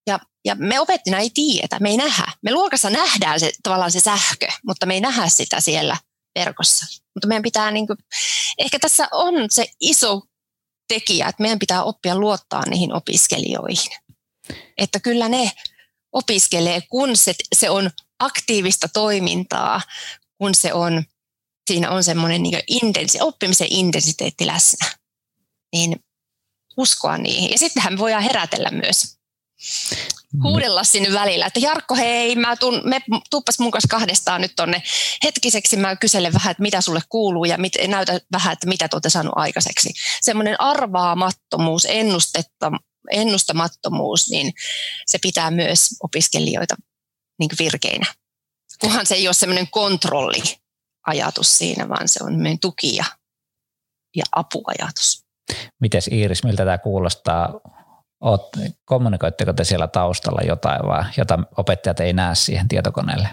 Ja, 0.08 0.20
ja 0.46 0.56
me 0.56 0.80
opettina 0.80 1.20
ei 1.20 1.30
tiedetä, 1.30 1.80
me 1.80 1.90
ei 1.90 1.98
nähdä. 1.98 2.32
Me 2.44 2.52
luokassa 2.52 2.90
nähdään 2.90 3.40
se, 3.40 3.52
tavallaan 3.64 3.92
se 3.92 4.00
sähkö, 4.00 4.48
mutta 4.66 4.86
me 4.86 4.94
ei 4.94 5.02
nähdä 5.02 5.30
sitä 5.30 5.62
siellä 5.62 5.98
verkossa. 6.40 6.86
Mutta 7.16 7.28
meidän 7.28 7.44
pitää, 7.44 7.72
niin 7.72 7.88
kuin, 7.88 7.98
ehkä 8.58 8.80
tässä 8.80 9.08
on 9.12 9.34
se 9.50 9.66
iso 9.82 10.22
tekijä, 10.88 11.28
että 11.28 11.42
meidän 11.42 11.60
pitää 11.60 11.84
oppia 11.84 12.16
luottaa 12.16 12.64
niihin 12.70 12.94
opiskelijoihin. 12.94 13.92
Että 14.78 15.00
kyllä 15.00 15.30
ne 15.30 15.52
opiskelee, 16.12 16.82
kun 16.90 17.18
se, 17.18 17.34
se 17.56 17.70
on 17.70 17.92
aktiivista 18.20 18.88
toimintaa, 18.88 19.82
kun 20.38 20.56
se 20.56 20.74
on, 20.74 21.04
siinä 21.68 21.92
on 21.92 22.04
semmoinen 22.04 22.44
niin 22.44 22.60
intensi, 22.68 23.22
oppimisen 23.22 23.68
intensiteetti 23.70 24.48
läsnä. 24.48 24.92
Niin 25.74 26.04
uskoa 26.78 27.18
niihin. 27.18 27.52
Ja 27.52 27.58
sittenhän 27.58 27.94
me 27.94 28.00
voidaan 28.00 28.24
herätellä 28.24 28.70
myös 28.72 29.21
huudella 30.44 30.84
sinne 30.84 31.14
välillä, 31.14 31.46
että 31.46 31.60
Jarkko, 31.60 31.96
hei, 31.96 32.36
mä 32.36 32.56
tuun, 32.56 32.82
me 32.84 33.02
tuppas 33.30 33.60
mun 33.60 33.72
kanssa 33.72 33.88
kahdestaan 33.88 34.42
nyt 34.42 34.54
tonne 34.56 34.84
hetkiseksi, 35.24 35.78
mä 35.78 35.96
kyselen 35.96 36.34
vähän, 36.34 36.52
että 36.52 36.62
mitä 36.62 36.82
sulle 36.82 37.02
kuuluu 37.10 37.46
ja 37.46 37.58
mit, 37.58 37.74
näytä 37.88 38.20
vähän, 38.32 38.54
että 38.54 38.68
mitä 38.68 38.88
tuotte 38.88 39.10
saanut 39.10 39.34
aikaiseksi. 39.36 39.94
Semmoinen 40.22 40.62
arvaamattomuus, 40.62 41.88
ennustetta, 41.90 42.72
ennustamattomuus, 43.12 44.30
niin 44.30 44.54
se 45.06 45.18
pitää 45.22 45.52
myös 45.52 45.90
opiskelijoita 46.04 46.76
niin 47.40 47.50
virkeinä. 47.60 48.06
Kunhan 48.82 49.06
se 49.06 49.16
ei 49.16 49.28
ole 49.28 49.34
semmoinen 49.34 49.68
kontrolliajatus 49.72 51.58
siinä, 51.58 51.90
vaan 51.90 52.08
se 52.08 52.24
on 52.24 52.36
meidän 52.36 52.60
tuki 52.60 52.96
ja, 52.96 53.06
ja 54.16 54.24
apuajatus. 54.32 55.26
Mites 55.82 56.08
Iiris, 56.08 56.44
miltä 56.44 56.66
tämä 56.66 56.78
kuulostaa 56.78 57.60
Oot, 58.22 58.50
kommunikoitteko 58.86 59.54
te 59.54 59.64
siellä 59.64 59.88
taustalla 59.88 60.42
jotain 60.48 60.88
vai 60.88 61.04
jota 61.18 61.40
opettajat 61.58 62.00
ei 62.00 62.14
näe 62.14 62.36
siihen 62.36 62.68
tietokoneelle? 62.68 63.28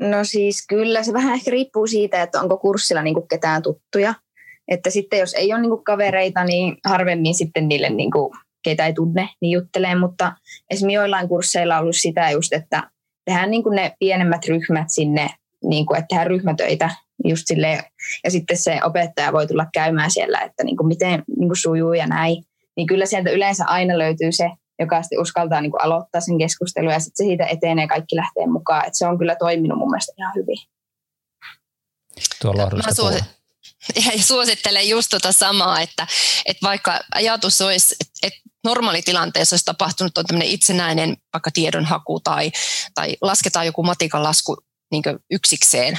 No 0.00 0.24
siis 0.24 0.66
kyllä, 0.66 1.02
se 1.02 1.12
vähän 1.12 1.34
ehkä 1.34 1.50
riippuu 1.50 1.86
siitä, 1.86 2.22
että 2.22 2.40
onko 2.40 2.58
kurssilla 2.58 3.02
niin 3.02 3.14
kuin 3.14 3.28
ketään 3.28 3.62
tuttuja. 3.62 4.14
Että 4.68 4.90
sitten 4.90 5.18
jos 5.18 5.34
ei 5.34 5.52
ole 5.52 5.60
niin 5.60 5.70
kuin 5.70 5.84
kavereita, 5.84 6.44
niin 6.44 6.76
harvemmin 6.84 7.34
sitten 7.34 7.68
niille, 7.68 7.90
niin 7.90 8.10
kuin, 8.10 8.32
keitä 8.62 8.86
ei 8.86 8.92
tunne, 8.92 9.28
niin 9.40 9.50
juttelee. 9.50 9.94
Mutta 9.94 10.32
esimerkiksi 10.70 10.94
joillain 10.94 11.28
kursseilla 11.28 11.76
on 11.76 11.80
ollut 11.80 11.96
sitä 11.96 12.30
just, 12.30 12.52
että 12.52 12.90
tehdään 13.24 13.50
niin 13.50 13.62
kuin 13.62 13.76
ne 13.76 13.96
pienemmät 13.98 14.44
ryhmät 14.48 14.90
sinne, 14.90 15.30
niin 15.64 15.86
kuin, 15.86 15.98
että 15.98 16.06
tehdään 16.08 16.26
ryhmätöitä 16.26 16.90
just 17.24 17.42
silleen, 17.46 17.84
ja 18.24 18.30
sitten 18.30 18.56
se 18.56 18.80
opettaja 18.84 19.32
voi 19.32 19.46
tulla 19.46 19.66
käymään 19.74 20.10
siellä, 20.10 20.40
että 20.40 20.64
niin 20.64 20.76
kuin 20.76 20.86
miten 20.86 21.22
niin 21.38 21.48
kuin 21.48 21.56
sujuu 21.56 21.92
ja 21.92 22.06
näin 22.06 22.44
niin 22.76 22.86
kyllä 22.86 23.06
sieltä 23.06 23.30
yleensä 23.30 23.64
aina 23.66 23.98
löytyy 23.98 24.32
se, 24.32 24.50
joka 24.78 25.02
sitten 25.02 25.20
uskaltaa 25.20 25.60
niin 25.60 25.70
kuin 25.70 25.82
aloittaa 25.82 26.20
sen 26.20 26.38
keskustelun 26.38 26.92
ja 26.92 27.00
sitten 27.00 27.26
se 27.26 27.28
siitä 27.28 27.46
etenee 27.46 27.86
kaikki 27.86 28.16
lähtee 28.16 28.46
mukaan. 28.46 28.86
Et 28.86 28.94
se 28.94 29.06
on 29.06 29.18
kyllä 29.18 29.36
toiminut 29.36 29.78
mun 29.78 29.90
mielestä 29.90 30.12
ihan 30.18 30.32
hyvin. 30.36 30.58
Tuo 32.42 32.52
Mä 32.52 32.94
suosi- 32.94 33.24
ja 34.16 34.22
suosittelen 34.22 34.88
just 34.88 35.10
tuota 35.10 35.32
samaa, 35.32 35.80
että, 35.80 36.06
että 36.46 36.66
vaikka 36.66 37.00
ajatus 37.14 37.60
olisi, 37.60 37.96
että, 38.00 38.12
että 38.22 38.40
normaalitilanteessa 38.64 39.54
olisi 39.54 39.64
tapahtunut 39.64 40.18
on 40.18 40.26
tämmöinen 40.26 40.48
itsenäinen 40.48 41.16
vaikka 41.32 41.50
tiedonhaku 41.50 42.20
tai, 42.20 42.52
tai 42.94 43.16
lasketaan 43.20 43.66
joku 43.66 43.82
matikan 43.82 44.22
lasku 44.22 44.56
niin 44.90 45.02
yksikseen 45.30 45.98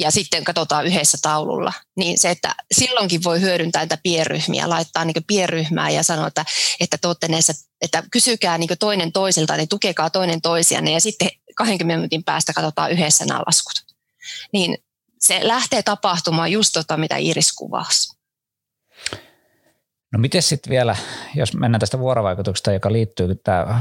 ja 0.00 0.10
sitten 0.10 0.44
katsotaan 0.44 0.86
yhdessä 0.86 1.18
taululla, 1.22 1.72
niin 1.96 2.18
se, 2.18 2.30
että 2.30 2.54
silloinkin 2.72 3.24
voi 3.24 3.40
hyödyntää 3.40 3.80
näitä 3.80 3.98
pienryhmiä, 4.02 4.68
laittaa 4.68 5.04
niin 5.04 5.24
pienryhmää 5.26 5.90
ja 5.90 6.02
sanoa, 6.02 6.26
että, 6.26 6.44
että, 6.80 6.98
näissä, 7.28 7.52
että 7.80 8.02
kysykää 8.12 8.58
niin 8.58 8.70
toinen 8.78 9.12
toisilta, 9.12 9.56
niin 9.56 9.68
tukekaa 9.68 10.10
toinen 10.10 10.40
toisianne 10.40 10.92
ja 10.92 11.00
sitten 11.00 11.28
20 11.56 11.96
minuutin 11.96 12.24
päästä 12.24 12.52
katsotaan 12.52 12.90
yhdessä 12.90 13.24
nämä 13.24 13.42
laskut. 13.46 13.96
Niin 14.52 14.78
se 15.18 15.40
lähtee 15.42 15.82
tapahtumaan 15.82 16.52
just 16.52 16.70
tota, 16.72 16.96
mitä 16.96 17.16
Iris 17.16 17.52
kuvasi. 17.52 18.20
No 20.12 20.18
miten 20.18 20.42
sitten 20.42 20.70
vielä, 20.70 20.96
jos 21.34 21.54
mennään 21.54 21.80
tästä 21.80 21.98
vuorovaikutuksesta, 21.98 22.72
joka 22.72 22.92
liittyy 22.92 23.28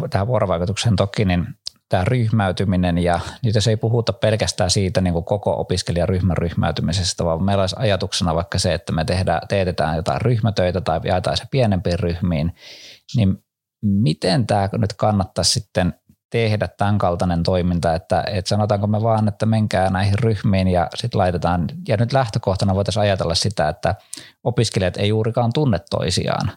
tähän 0.10 0.28
vuorovaikutukseen 0.28 0.96
toki, 0.96 1.26
niin 1.26 1.48
tämä 1.90 2.06
ryhmäytyminen 2.06 2.98
ja 2.98 3.20
niitä 3.44 3.62
se 3.62 3.70
ei 3.70 3.78
puhuta 3.78 4.14
pelkästään 4.14 4.70
siitä 4.70 5.02
niin 5.02 5.14
kuin 5.14 5.26
koko 5.26 5.60
opiskelijaryhmän 5.60 6.38
ryhmäytymisestä, 6.38 7.26
vaan 7.26 7.44
meillä 7.44 7.62
olisi 7.62 7.76
ajatuksena 7.80 8.36
vaikka 8.36 8.60
se, 8.60 8.74
että 8.74 8.92
me 8.92 9.06
tehdään, 9.06 9.42
teetetään 9.48 9.96
jotain 9.96 10.22
ryhmätöitä 10.22 10.82
tai 10.82 11.00
jaetaan 11.04 11.38
se 11.38 11.44
pienempiin 11.52 12.00
ryhmiin, 12.00 12.56
niin 13.16 13.44
miten 13.82 14.48
tämä 14.48 14.70
nyt 14.78 14.94
kannattaisi 14.94 15.52
sitten 15.52 15.94
tehdä 16.30 16.68
tämän 16.68 16.98
kaltainen 16.98 17.44
toiminta, 17.44 17.96
että, 17.96 18.24
että 18.28 18.50
sanotaanko 18.50 18.88
me 18.88 19.02
vaan, 19.02 19.28
että 19.28 19.46
menkää 19.46 19.90
näihin 19.90 20.20
ryhmiin 20.20 20.68
ja 20.68 20.88
sitten 20.96 21.20
laitetaan, 21.20 21.68
ja 21.88 21.98
nyt 21.98 22.14
lähtökohtana 22.14 22.76
voitaisiin 22.76 23.02
ajatella 23.02 23.36
sitä, 23.36 23.70
että 23.70 23.96
opiskelijat 24.44 24.98
ei 24.98 25.10
juurikaan 25.10 25.52
tunne 25.54 25.80
toisiaan, 25.90 26.52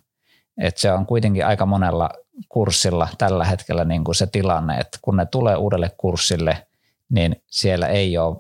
että 0.60 0.80
se 0.80 0.92
on 0.92 1.06
kuitenkin 1.06 1.46
aika 1.46 1.66
monella 1.66 2.10
kurssilla 2.48 3.08
tällä 3.18 3.44
hetkellä 3.44 3.84
niin 3.84 4.04
kuin 4.04 4.14
se 4.14 4.26
tilanne, 4.26 4.78
että 4.78 4.98
kun 5.02 5.16
ne 5.16 5.26
tulee 5.26 5.56
uudelle 5.56 5.90
kurssille, 5.96 6.66
niin 7.10 7.42
siellä 7.46 7.86
ei 7.86 8.18
ole 8.18 8.36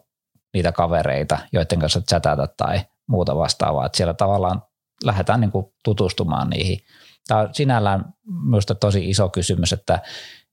niitä 0.54 0.72
kavereita, 0.72 1.38
joiden 1.52 1.78
kanssa 1.78 2.00
chatata 2.00 2.46
tai 2.56 2.80
muuta 3.06 3.36
vastaavaa. 3.36 3.86
Että 3.86 3.96
siellä 3.96 4.14
tavallaan 4.14 4.62
lähdetään 5.04 5.40
niin 5.40 5.52
kuin 5.52 5.66
tutustumaan 5.84 6.50
niihin. 6.50 6.78
Tämä 7.28 7.40
on 7.40 7.48
sinällään 7.52 8.04
minusta 8.44 8.74
tosi 8.74 9.10
iso 9.10 9.28
kysymys, 9.28 9.72
että, 9.72 9.98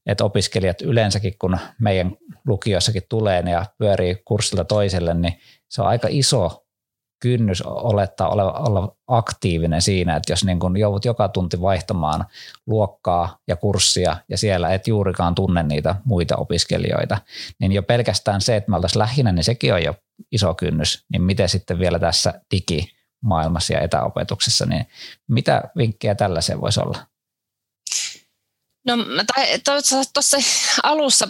että 0.06 0.25
opiskelijat 0.25 0.82
yleensäkin, 0.82 1.34
kun 1.39 1.58
meidän 1.80 2.17
lukiossakin 2.47 3.04
tulee 3.10 3.43
ja 3.52 3.65
pyörii 3.78 4.21
kurssilta 4.25 4.65
toiselle, 4.65 5.13
niin 5.13 5.39
se 5.69 5.82
on 5.82 5.88
aika 5.88 6.08
iso 6.12 6.65
kynnys 7.19 7.62
olettaa 7.62 8.29
ole, 8.29 8.43
olla 8.43 8.95
aktiivinen 9.08 9.82
siinä, 9.82 10.15
että 10.15 10.32
jos 10.32 10.43
niin 10.43 10.60
kun 10.60 10.77
joudut 10.77 11.05
joka 11.05 11.29
tunti 11.29 11.62
vaihtamaan 11.62 12.25
luokkaa 12.67 13.38
ja 13.47 13.55
kurssia 13.55 14.17
ja 14.29 14.38
siellä 14.38 14.73
et 14.73 14.88
juurikaan 14.88 15.36
tunne 15.36 15.63
niitä 15.63 15.95
muita 16.05 16.36
opiskelijoita, 16.36 17.21
niin 17.60 17.71
jo 17.71 17.84
pelkästään 17.84 18.41
se, 18.41 18.55
että 18.55 18.69
me 18.69 18.75
oltaisiin 18.75 18.99
lähinnä, 18.99 19.32
niin 19.32 19.43
sekin 19.43 19.73
on 19.73 19.84
jo 19.84 19.95
iso 20.32 20.53
kynnys. 20.55 21.05
Niin 21.12 21.21
miten 21.21 21.49
sitten 21.49 21.79
vielä 21.79 21.99
tässä 21.99 22.41
digimaailmassa 22.51 23.73
ja 23.73 23.82
etäopetuksessa, 23.82 24.65
niin 24.65 24.86
mitä 25.27 25.63
vinkkejä 25.77 26.15
tällaiseen 26.15 26.62
voisi 26.62 26.79
olla? 26.79 26.97
No 28.86 28.97
tuossa 30.13 30.38
alussa 30.84 31.27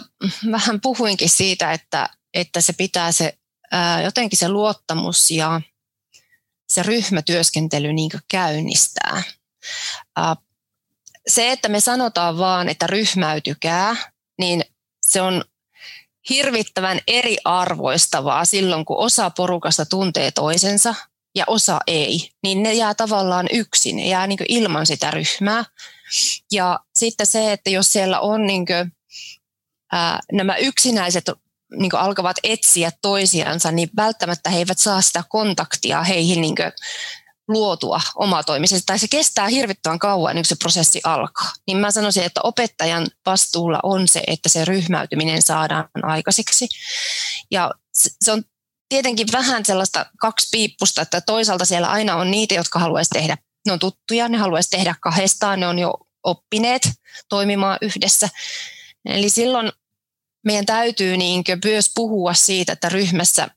vähän 0.52 0.80
puhuinkin 0.80 1.28
siitä, 1.28 1.72
että, 1.72 2.08
että 2.34 2.60
se 2.60 2.72
pitää 2.72 3.12
se 3.12 3.38
jotenkin 4.04 4.38
se 4.38 4.48
luottamus 4.48 5.30
ja 5.30 5.60
se 6.70 6.82
ryhmätyöskentely 6.82 7.92
niin 7.92 8.10
käynnistää. 8.28 9.22
Se, 11.28 11.52
että 11.52 11.68
me 11.68 11.80
sanotaan 11.80 12.38
vaan, 12.38 12.68
että 12.68 12.86
ryhmäytykää, 12.86 13.96
niin 14.38 14.64
se 15.06 15.22
on 15.22 15.44
hirvittävän 16.30 17.00
eriarvoistavaa 17.06 18.44
silloin, 18.44 18.84
kun 18.84 18.98
osa 18.98 19.30
porukasta 19.30 19.86
tuntee 19.86 20.30
toisensa 20.30 20.94
ja 21.34 21.44
osa 21.46 21.80
ei, 21.86 22.30
niin 22.42 22.62
ne 22.62 22.74
jää 22.74 22.94
tavallaan 22.94 23.46
yksin, 23.52 23.96
ne 23.96 24.08
jää 24.08 24.26
niin 24.26 24.38
ilman 24.48 24.86
sitä 24.86 25.10
ryhmää. 25.10 25.64
Ja 26.52 26.78
sitten 26.94 27.26
se, 27.26 27.52
että 27.52 27.70
jos 27.70 27.92
siellä 27.92 28.20
on 28.20 28.46
niin 28.46 28.66
kuin, 28.66 28.92
ää, 29.92 30.20
nämä 30.32 30.56
yksinäiset 30.56 31.24
niin 31.76 31.94
alkavat 31.94 32.36
etsiä 32.42 32.92
toisiansa, 33.02 33.72
niin 33.72 33.90
välttämättä 33.96 34.50
he 34.50 34.58
eivät 34.58 34.78
saa 34.78 35.00
sitä 35.00 35.24
kontaktia 35.28 36.02
heihin 36.02 36.40
niin 36.40 36.56
luotua 37.48 38.00
omatoimisesti, 38.16 38.86
tai 38.86 38.98
se 38.98 39.08
kestää 39.08 39.48
hirvittävän 39.48 39.98
kauan, 39.98 40.34
niin 40.34 40.44
se 40.44 40.56
prosessi 40.56 41.00
alkaa. 41.04 41.52
Niin 41.66 41.76
mä 41.76 41.90
sanoisin, 41.90 42.24
että 42.24 42.40
opettajan 42.44 43.06
vastuulla 43.26 43.80
on 43.82 44.08
se, 44.08 44.22
että 44.26 44.48
se 44.48 44.64
ryhmäytyminen 44.64 45.42
saadaan 45.42 45.88
aikaiseksi. 46.02 46.68
Ja 47.50 47.70
se 47.92 48.32
on 48.32 48.42
tietenkin 48.88 49.26
vähän 49.32 49.64
sellaista 49.64 50.06
kaksipiippusta, 50.20 51.02
että 51.02 51.20
toisaalta 51.20 51.64
siellä 51.64 51.90
aina 51.90 52.16
on 52.16 52.30
niitä, 52.30 52.54
jotka 52.54 52.78
haluaisi 52.78 53.10
tehdä, 53.10 53.36
ne 53.66 53.72
on 53.72 53.78
tuttuja, 53.78 54.28
ne 54.28 54.38
haluaisi 54.38 54.70
tehdä 54.70 54.94
kahdestaan, 55.00 55.60
ne 55.60 55.66
on 55.66 55.78
jo 55.78 55.94
oppineet 56.22 56.90
toimimaan 57.28 57.78
yhdessä. 57.82 58.28
Eli 59.04 59.30
silloin 59.30 59.72
meidän 60.44 60.66
täytyy 60.66 61.16
niin 61.16 61.44
myös 61.64 61.92
puhua 61.94 62.34
siitä, 62.34 62.72
että 62.72 62.88
ryhmässä 62.88 63.48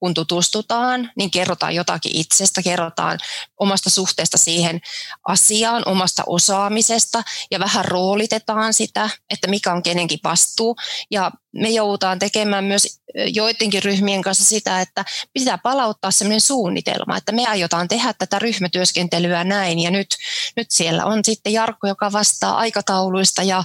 kun 0.00 0.14
tutustutaan, 0.14 1.10
niin 1.16 1.30
kerrotaan 1.30 1.74
jotakin 1.74 2.16
itsestä, 2.16 2.62
kerrotaan 2.62 3.18
omasta 3.60 3.90
suhteesta 3.90 4.38
siihen 4.38 4.80
asiaan, 5.28 5.82
omasta 5.86 6.22
osaamisesta 6.26 7.22
ja 7.50 7.58
vähän 7.58 7.84
roolitetaan 7.84 8.74
sitä, 8.74 9.10
että 9.30 9.48
mikä 9.48 9.72
on 9.72 9.82
kenenkin 9.82 10.20
vastuu. 10.24 10.76
Ja 11.10 11.30
me 11.52 11.68
joudutaan 11.68 12.18
tekemään 12.18 12.64
myös 12.64 13.00
joidenkin 13.14 13.82
ryhmien 13.82 14.22
kanssa 14.22 14.44
sitä, 14.44 14.80
että 14.80 15.04
pitää 15.32 15.58
palauttaa 15.58 16.10
sellainen 16.10 16.40
suunnitelma, 16.40 17.16
että 17.16 17.32
me 17.32 17.46
aiotaan 17.46 17.88
tehdä 17.88 18.14
tätä 18.18 18.38
ryhmätyöskentelyä 18.38 19.44
näin 19.44 19.78
ja 19.78 19.90
nyt, 19.90 20.16
nyt 20.56 20.70
siellä 20.70 21.04
on 21.04 21.24
sitten 21.24 21.52
Jarkko, 21.52 21.86
joka 21.86 22.12
vastaa 22.12 22.58
aikatauluista 22.58 23.42
ja, 23.42 23.64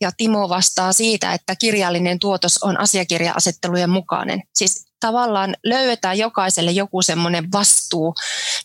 ja 0.00 0.12
Timo 0.16 0.48
vastaa 0.48 0.92
siitä, 0.92 1.32
että 1.32 1.56
kirjallinen 1.56 2.18
tuotos 2.18 2.58
on 2.62 2.80
asiakirja-asettelujen 2.80 3.90
mukainen. 3.90 4.42
Siis 4.54 4.91
tavallaan 5.02 5.56
löydetään 5.64 6.18
jokaiselle 6.18 6.70
joku 6.70 7.02
semmoinen 7.02 7.52
vastuu, 7.52 8.14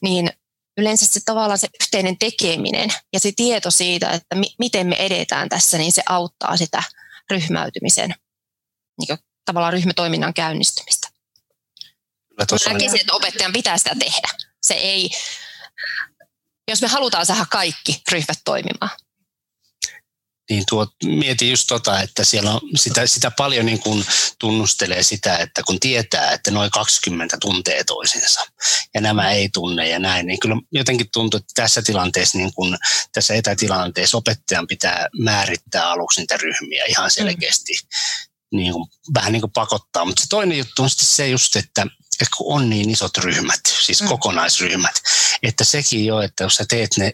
niin 0.02 0.30
yleensä 0.78 1.06
se 1.06 1.20
tavallaan 1.26 1.58
se 1.58 1.68
yhteinen 1.82 2.18
tekeminen 2.18 2.90
ja 3.14 3.20
se 3.20 3.32
tieto 3.36 3.72
siitä, 3.72 4.12
että 4.12 4.36
mi- 4.36 4.56
miten 4.60 4.88
me 4.88 4.96
edetään 4.96 5.50
tässä, 5.50 5.78
niin 5.78 5.92
se 5.92 6.02
auttaa 6.10 6.58
sitä 6.58 6.84
ryhmäytymisen, 7.30 8.16
niin 9.00 9.18
tavallaan 9.46 9.74
ryhmätoiminnan 9.74 10.34
käynnistymistä. 10.34 11.10
Näkisin, 12.74 13.00
että 13.00 13.14
opettajan 13.14 13.54
pitää 13.54 13.78
sitä 13.78 13.96
tehdä. 14.00 14.28
Se 14.66 14.74
ei, 14.74 15.10
jos 16.68 16.82
me 16.82 16.88
halutaan 16.88 17.26
saada 17.26 17.46
kaikki 17.52 18.02
ryhmät 18.12 18.40
toimimaan, 18.46 18.90
niin 20.50 20.64
tuo, 20.70 20.88
mietin 21.06 21.50
just 21.50 21.68
tota, 21.68 22.02
että 22.02 22.24
siellä 22.24 22.52
on 22.52 22.62
sitä, 22.76 23.08
sitä 23.08 23.32
paljon 23.32 23.66
niin 23.66 23.80
kuin 23.80 24.06
tunnustelee 24.40 25.04
sitä, 25.04 25.38
että 25.38 25.64
kun 25.64 25.80
tietää, 25.80 26.32
että 26.32 26.52
noin 26.52 26.72
20 26.72 27.38
tuntee 27.42 27.84
toisensa 27.84 28.42
ja 28.94 29.02
nämä 29.02 29.32
ei 29.32 29.50
tunne 29.50 29.90
ja 29.90 30.00
näin, 30.00 30.26
niin 30.26 30.40
kyllä 30.40 30.56
jotenkin 30.72 31.08
tuntuu, 31.14 31.38
että 31.38 31.62
tässä 31.62 31.82
tilanteessa, 31.82 32.38
niin 32.38 32.54
kuin 32.54 32.78
tässä 33.12 33.34
etätilanteessa 33.34 34.18
opettajan 34.18 34.68
pitää 34.68 35.08
määrittää 35.20 35.90
aluksi 35.92 36.22
niitä 36.22 36.38
ryhmiä 36.38 36.84
ihan 36.88 37.12
selkeästi. 37.12 37.74
Mm. 37.74 38.58
Niin 38.58 38.74
kuin, 38.74 38.90
vähän 39.14 39.32
niin 39.32 39.42
kuin 39.42 39.52
pakottaa, 39.52 40.06
mutta 40.06 40.22
se 40.22 40.30
toinen 40.30 40.58
juttu 40.58 40.84
on 40.84 40.90
sitten 40.90 41.08
se 41.08 41.30
just, 41.30 41.56
että, 41.56 41.88
että 42.22 42.36
kun 42.38 42.56
on 42.56 42.70
niin 42.70 42.90
isot 42.90 43.18
ryhmät, 43.18 43.60
siis 43.86 44.02
mm. 44.02 44.08
kokonaisryhmät, 44.08 45.02
että 45.44 45.64
sekin 45.64 46.06
jo, 46.06 46.22
että 46.22 46.44
jos 46.44 46.56
sä 46.56 46.66
teet 46.70 46.90
ne, 46.98 47.14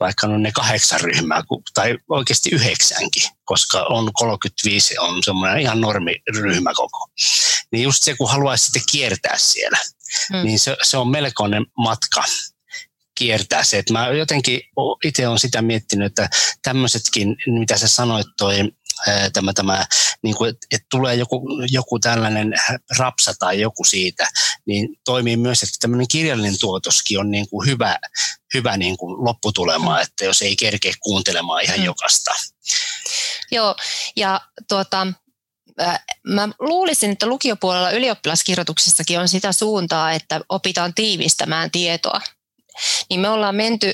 vaikka 0.00 0.26
on 0.26 0.42
ne 0.42 0.52
kahdeksan 0.52 1.00
ryhmää, 1.00 1.42
tai 1.74 1.98
oikeasti 2.10 2.50
yhdeksänkin, 2.52 3.22
koska 3.44 3.82
on 3.82 4.10
35 4.12 4.98
on 4.98 5.22
semmoinen 5.22 5.60
ihan 5.60 5.80
normiryhmäkoko, 5.80 7.08
niin 7.72 7.82
just 7.82 8.02
se, 8.02 8.14
kun 8.16 8.30
haluaisi 8.30 8.64
sitten 8.64 8.82
kiertää 8.90 9.38
siellä, 9.38 9.78
mm. 10.32 10.44
niin 10.44 10.58
se, 10.58 10.76
se 10.82 10.96
on 10.96 11.08
melkoinen 11.08 11.66
matka 11.78 12.24
kiertää 13.14 13.64
se. 13.64 13.78
Että 13.78 13.92
mä 13.92 14.08
jotenkin 14.08 14.60
itse 15.04 15.28
olen 15.28 15.38
sitä 15.38 15.62
miettinyt, 15.62 16.06
että 16.06 16.28
tämmöisetkin, 16.62 17.36
mitä 17.46 17.76
sä 17.78 17.88
sanoit, 17.88 18.26
toi 18.38 18.56
tämä, 19.32 19.52
tämä 19.52 19.86
niin 20.22 20.34
kuin, 20.34 20.50
että, 20.50 20.66
että 20.70 20.86
tulee 20.90 21.14
joku, 21.14 21.42
joku 21.70 21.98
tällainen 21.98 22.54
rapsa 22.98 23.34
tai 23.38 23.60
joku 23.60 23.84
siitä, 23.84 24.28
niin 24.66 24.88
toimii 25.04 25.36
myös, 25.36 25.62
että 25.62 25.76
tämmöinen 25.80 26.08
kirjallinen 26.08 26.58
tuotoskin 26.60 27.20
on 27.20 27.30
niin 27.30 27.48
kuin 27.48 27.68
hyvä, 27.68 27.98
hyvä 28.54 28.76
niin 28.76 28.96
kuin 28.96 29.24
lopputulema, 29.24 29.96
mm. 29.96 30.02
että 30.02 30.24
jos 30.24 30.42
ei 30.42 30.56
kerkeä 30.56 30.92
kuuntelemaan 31.00 31.62
ihan 31.62 31.78
mm. 31.78 31.84
jokasta. 31.84 32.34
Joo, 33.50 33.76
ja 34.16 34.40
tuota, 34.68 35.06
mä 36.26 36.48
luulisin, 36.58 37.10
että 37.10 37.26
lukiopuolella 37.26 37.90
ylioppilaskirjoituksessakin 37.90 39.20
on 39.20 39.28
sitä 39.28 39.52
suuntaa, 39.52 40.12
että 40.12 40.40
opitaan 40.48 40.94
tiivistämään 40.94 41.70
tietoa. 41.70 42.20
Niin 43.10 43.20
me 43.20 43.28
ollaan 43.28 43.54
menty 43.54 43.92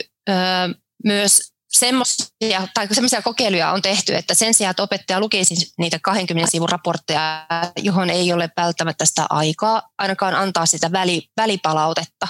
myös 1.04 1.52
semmoisia, 1.70 2.68
tai 2.74 2.88
semmoisia 2.92 3.22
kokeiluja 3.22 3.72
on 3.72 3.82
tehty, 3.82 4.16
että 4.16 4.34
sen 4.34 4.54
sijaan, 4.54 4.70
että 4.70 4.82
opettaja 4.82 5.20
lukisi 5.20 5.54
niitä 5.78 5.98
20 6.02 6.50
sivun 6.50 6.68
raportteja, 6.68 7.46
johon 7.76 8.10
ei 8.10 8.32
ole 8.32 8.50
välttämättä 8.56 9.04
sitä 9.04 9.26
aikaa, 9.30 9.82
ainakaan 9.98 10.34
antaa 10.34 10.66
sitä 10.66 10.92
väli, 10.92 11.28
välipalautetta, 11.36 12.28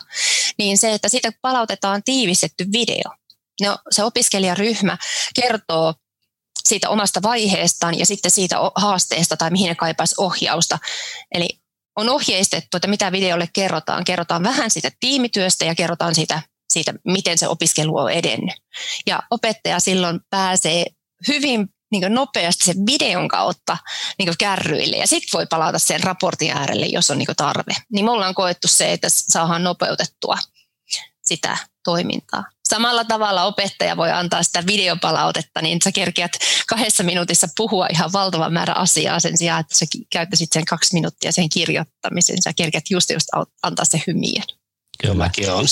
niin 0.58 0.78
se, 0.78 0.94
että 0.94 1.08
siitä 1.08 1.32
palautetaan 1.42 2.02
tiivistetty 2.04 2.66
video. 2.72 3.12
No, 3.60 3.78
se 3.90 4.04
opiskelijaryhmä 4.04 4.98
kertoo 5.34 5.94
siitä 6.68 6.88
omasta 6.88 7.22
vaiheestaan 7.22 7.98
ja 7.98 8.06
sitten 8.06 8.30
siitä 8.30 8.56
haasteesta 8.74 9.36
tai 9.36 9.50
mihin 9.50 9.68
ne 9.68 9.74
kaipaisi 9.74 10.14
ohjausta. 10.18 10.78
Eli 11.34 11.48
on 11.96 12.08
ohjeistettu, 12.08 12.76
että 12.76 12.88
mitä 12.88 13.12
videolle 13.12 13.48
kerrotaan. 13.52 14.04
Kerrotaan 14.04 14.42
vähän 14.42 14.70
siitä 14.70 14.90
tiimityöstä 15.00 15.64
ja 15.64 15.74
kerrotaan 15.74 16.14
siitä 16.14 16.42
siitä, 16.70 16.94
miten 17.04 17.38
se 17.38 17.48
opiskelu 17.48 17.96
on 17.96 18.12
edennyt. 18.12 18.54
Ja 19.06 19.22
opettaja 19.30 19.80
silloin 19.80 20.20
pääsee 20.30 20.86
hyvin 21.28 21.68
niin 21.90 22.14
nopeasti 22.14 22.64
sen 22.64 22.86
videon 22.86 23.28
kautta 23.28 23.76
niin 24.18 24.38
kärryille 24.38 24.96
ja 24.96 25.06
sitten 25.06 25.38
voi 25.38 25.46
palata 25.46 25.78
sen 25.78 26.02
raportin 26.02 26.56
äärelle, 26.56 26.86
jos 26.86 27.10
on 27.10 27.18
niin 27.18 27.28
tarve. 27.36 27.72
Niin 27.92 28.04
me 28.04 28.10
ollaan 28.10 28.34
koettu 28.34 28.68
se, 28.68 28.92
että 28.92 29.08
saadaan 29.10 29.64
nopeutettua 29.64 30.38
sitä 31.22 31.56
toimintaa. 31.84 32.44
Samalla 32.68 33.04
tavalla 33.04 33.44
opettaja 33.44 33.96
voi 33.96 34.10
antaa 34.10 34.42
sitä 34.42 34.66
videopalautetta, 34.66 35.62
niin 35.62 35.78
sä 35.84 35.92
kerkeät 35.92 36.32
kahdessa 36.68 37.02
minuutissa 37.02 37.46
puhua 37.56 37.86
ihan 37.92 38.12
valtavan 38.12 38.52
määrä 38.52 38.72
asiaa 38.72 39.20
sen 39.20 39.38
sijaan, 39.38 39.60
että 39.60 39.78
sä 39.78 39.86
käyttäisit 40.12 40.52
sen 40.52 40.64
kaksi 40.64 40.94
minuuttia 40.94 41.32
sen 41.32 41.48
kirjoittamiseen. 41.48 42.42
Sä 42.42 42.52
kerkeät 42.52 42.84
just, 42.90 43.10
just 43.10 43.26
antaa 43.62 43.84
se 43.84 44.02
hymiön. 44.06 44.59
Kyllä. 45.00 45.14
Mäkin 45.14 45.50
olen 45.50 45.66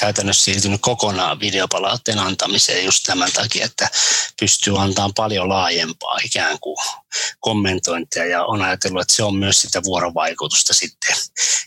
käytännössä 0.00 0.44
siirtynyt 0.44 0.80
kokonaan 0.80 1.40
videopalautteen 1.40 2.18
antamiseen 2.18 2.84
just 2.84 3.04
tämän 3.06 3.32
takia, 3.32 3.64
että 3.64 3.90
pystyy 4.40 4.82
antamaan 4.82 5.14
paljon 5.14 5.48
laajempaa 5.48 6.18
ikään 6.24 6.58
kuin 6.60 6.76
kommentointia 7.40 8.26
ja 8.26 8.44
on 8.44 8.62
ajatellut, 8.62 9.02
että 9.02 9.14
se 9.14 9.22
on 9.22 9.36
myös 9.36 9.62
sitä 9.62 9.82
vuorovaikutusta 9.82 10.74
sitten 10.74 11.16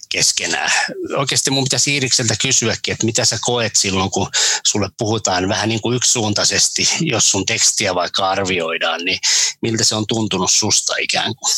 keskenään. 0.10 0.72
Oikeasti 1.18 1.52
mun 1.52 1.64
pitäisi 1.64 1.94
Iirikseltä 1.94 2.36
kysyäkin, 2.42 2.92
että 2.92 3.06
mitä 3.06 3.26
sä 3.26 3.38
koet 3.42 3.76
silloin, 3.76 4.12
kun 4.12 4.30
sulle 4.68 4.90
puhutaan 4.98 5.50
vähän 5.50 5.70
niin 5.70 5.82
kuin 5.82 5.96
yksisuuntaisesti, 5.96 6.90
jos 7.00 7.32
sun 7.32 7.46
tekstiä 7.46 7.96
vaikka 7.96 8.30
arvioidaan, 8.30 9.06
niin 9.06 9.20
miltä 9.62 9.84
se 9.84 9.96
on 9.96 10.08
tuntunut 10.08 10.52
susta 10.52 10.94
ikään 11.00 11.36
kuin? 11.36 11.52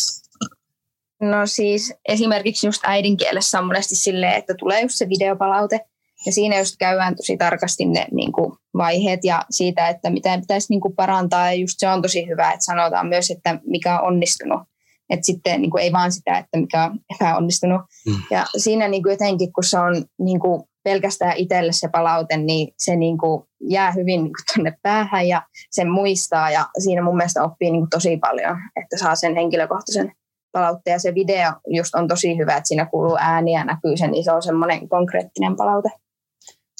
No 1.29 1.45
siis 1.45 1.93
esimerkiksi 2.07 2.67
just 2.67 2.81
äidinkielessä 2.85 3.59
on 3.59 3.65
monesti 3.65 3.95
silleen, 3.95 4.33
että 4.33 4.53
tulee 4.59 4.81
just 4.81 4.95
se 4.95 5.09
videopalaute 5.09 5.79
ja 6.25 6.31
siinä 6.31 6.59
just 6.59 6.75
käydään 6.79 7.15
tosi 7.15 7.37
tarkasti 7.37 7.85
ne 7.85 8.07
niin 8.11 8.31
kuin, 8.31 8.51
vaiheet 8.77 9.19
ja 9.23 9.45
siitä, 9.49 9.87
että 9.87 10.09
mitä 10.09 10.37
pitäisi 10.37 10.67
niin 10.69 10.81
kuin, 10.81 10.95
parantaa 10.95 11.47
ja 11.47 11.53
just 11.53 11.73
se 11.77 11.87
on 11.87 12.01
tosi 12.01 12.27
hyvä, 12.27 12.51
että 12.51 12.65
sanotaan 12.65 13.07
myös, 13.07 13.31
että 13.31 13.59
mikä 13.65 13.99
on 13.99 14.07
onnistunut. 14.07 14.61
Että 15.09 15.25
sitten 15.25 15.61
niin 15.61 15.71
kuin, 15.71 15.83
ei 15.83 15.91
vaan 15.91 16.11
sitä, 16.11 16.37
että 16.37 16.59
mikä 16.59 16.83
on 16.83 16.99
epäonnistunut. 17.15 17.81
Mm. 18.07 18.15
Ja 18.31 18.45
siinä 18.57 18.87
niin 18.87 19.03
kuin, 19.03 19.11
jotenkin, 19.11 19.53
kun 19.53 19.63
se 19.63 19.79
on 19.79 20.05
niin 20.19 20.39
kuin, 20.39 20.63
pelkästään 20.83 21.37
itselle 21.37 21.71
se 21.71 21.87
palaute, 21.87 22.37
niin 22.37 22.73
se 22.77 22.95
niin 22.95 23.17
kuin, 23.17 23.43
jää 23.69 23.91
hyvin 23.91 24.23
niin 24.23 24.33
kuin, 24.33 24.55
tuonne 24.55 24.77
päähän 24.81 25.27
ja 25.27 25.41
sen 25.71 25.91
muistaa 25.91 26.51
ja 26.51 26.65
siinä 26.83 27.03
mun 27.03 27.17
mielestä 27.17 27.43
oppii 27.43 27.71
niin 27.71 27.81
kuin, 27.81 27.89
tosi 27.89 28.17
paljon, 28.17 28.57
että 28.83 28.97
saa 28.97 29.15
sen 29.15 29.35
henkilökohtaisen 29.35 30.11
palautteen 30.53 30.93
ja 30.93 30.99
se 30.99 31.15
video 31.15 31.51
just 31.67 31.95
on 31.95 32.07
tosi 32.07 32.37
hyvä, 32.37 32.57
että 32.57 32.67
siinä 32.67 32.85
kuuluu 32.85 33.17
ääniä 33.19 33.59
ja 33.59 33.65
näkyy 33.65 33.97
se, 33.97 34.07
niin 34.07 34.23
se 34.23 34.31
on 34.31 34.43
semmoinen 34.43 34.89
konkreettinen 34.89 35.55
palaute. 35.55 35.89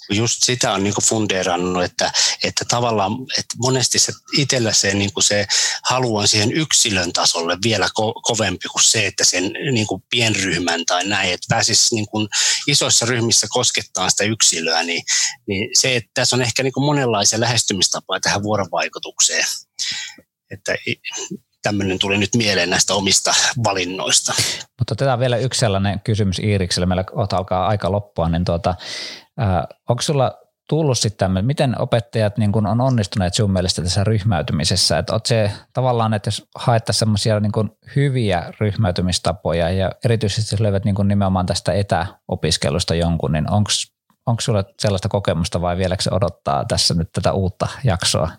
Just 0.10 0.44
sitä 0.44 0.74
on 0.74 0.84
niin 0.84 0.94
fundeerannut, 1.04 1.84
että, 1.84 2.12
että 2.44 2.66
tavallaan 2.68 3.12
että 3.14 3.56
monesti 3.58 4.00
se 4.00 4.14
itsellä 4.38 4.74
se, 4.74 4.94
niin 4.94 5.10
se 5.20 5.46
halu 5.84 6.18
on 6.18 6.28
siihen 6.28 6.52
yksilön 6.52 7.14
tasolle 7.14 7.58
vielä 7.64 7.86
ko- 7.86 8.22
kovempi 8.22 8.68
kuin 8.68 8.84
se, 8.84 9.08
että 9.08 9.24
sen 9.24 9.44
niin 9.72 9.88
kuin 9.88 10.04
pienryhmän 10.10 10.86
tai 10.86 11.08
näin, 11.08 11.34
että 11.34 11.46
pääsisi 11.50 11.96
niin 11.96 12.08
kuin 12.08 12.28
isoissa 12.68 13.06
ryhmissä 13.06 13.48
koskettaa 13.50 14.10
sitä 14.10 14.24
yksilöä, 14.24 14.84
niin, 14.84 15.04
niin 15.48 15.70
se, 15.74 15.96
että 15.96 16.12
tässä 16.14 16.36
on 16.36 16.42
ehkä 16.42 16.64
niin 16.64 16.74
kuin 16.74 16.86
monenlaisia 16.86 17.40
lähestymistapoja 17.40 18.20
tähän 18.20 18.44
vuorovaikutukseen. 18.44 19.46
Että 20.52 20.76
tämmöinen 21.64 22.00
tuli 22.00 22.18
nyt 22.18 22.36
mieleen 22.36 22.70
näistä 22.70 22.94
omista 22.94 23.34
valinnoista. 23.64 24.34
Mutta 24.80 24.94
otetaan 24.94 25.20
vielä 25.20 25.38
yksi 25.38 25.60
sellainen 25.60 26.02
kysymys 26.04 26.40
Iirikselle, 26.40 26.86
meillä 26.86 27.04
alkaa 27.34 27.68
aika 27.68 27.92
loppua, 27.92 28.30
niin 28.30 28.46
tuota, 28.46 28.76
äh, 29.42 29.48
onko 29.90 30.02
sulla 30.02 30.44
tullut 30.70 31.00
sitten 31.00 31.46
miten 31.46 31.82
opettajat 31.82 32.38
niin 32.38 32.52
kun 32.52 32.66
on 32.68 32.82
onnistuneet 32.82 33.34
sun 33.34 33.52
mielestä 33.52 33.82
tässä 33.82 34.04
ryhmäytymisessä, 34.04 34.98
että 34.98 35.20
se 35.26 35.52
tavallaan, 35.74 36.14
että 36.14 36.28
jos 36.28 36.48
haettaisiin 36.56 37.00
semmoisia 37.00 37.40
niin 37.40 37.52
hyviä 37.96 38.54
ryhmäytymistapoja 38.60 39.70
ja 39.70 39.92
erityisesti 40.06 40.64
löydät 40.64 40.86
niin 40.86 40.96
nimenomaan 41.04 41.46
tästä 41.46 41.74
etäopiskelusta 41.74 42.96
jonkun, 42.96 43.32
niin 43.32 43.52
onko 44.26 44.42
sulla 44.42 44.64
sellaista 44.80 45.10
kokemusta 45.10 45.62
vai 45.62 45.78
vieläkö 45.78 46.04
se 46.04 46.10
odottaa 46.14 46.66
tässä 46.66 46.94
nyt 46.94 47.10
tätä 47.12 47.32
uutta 47.32 47.68
jaksoa? 47.84 48.30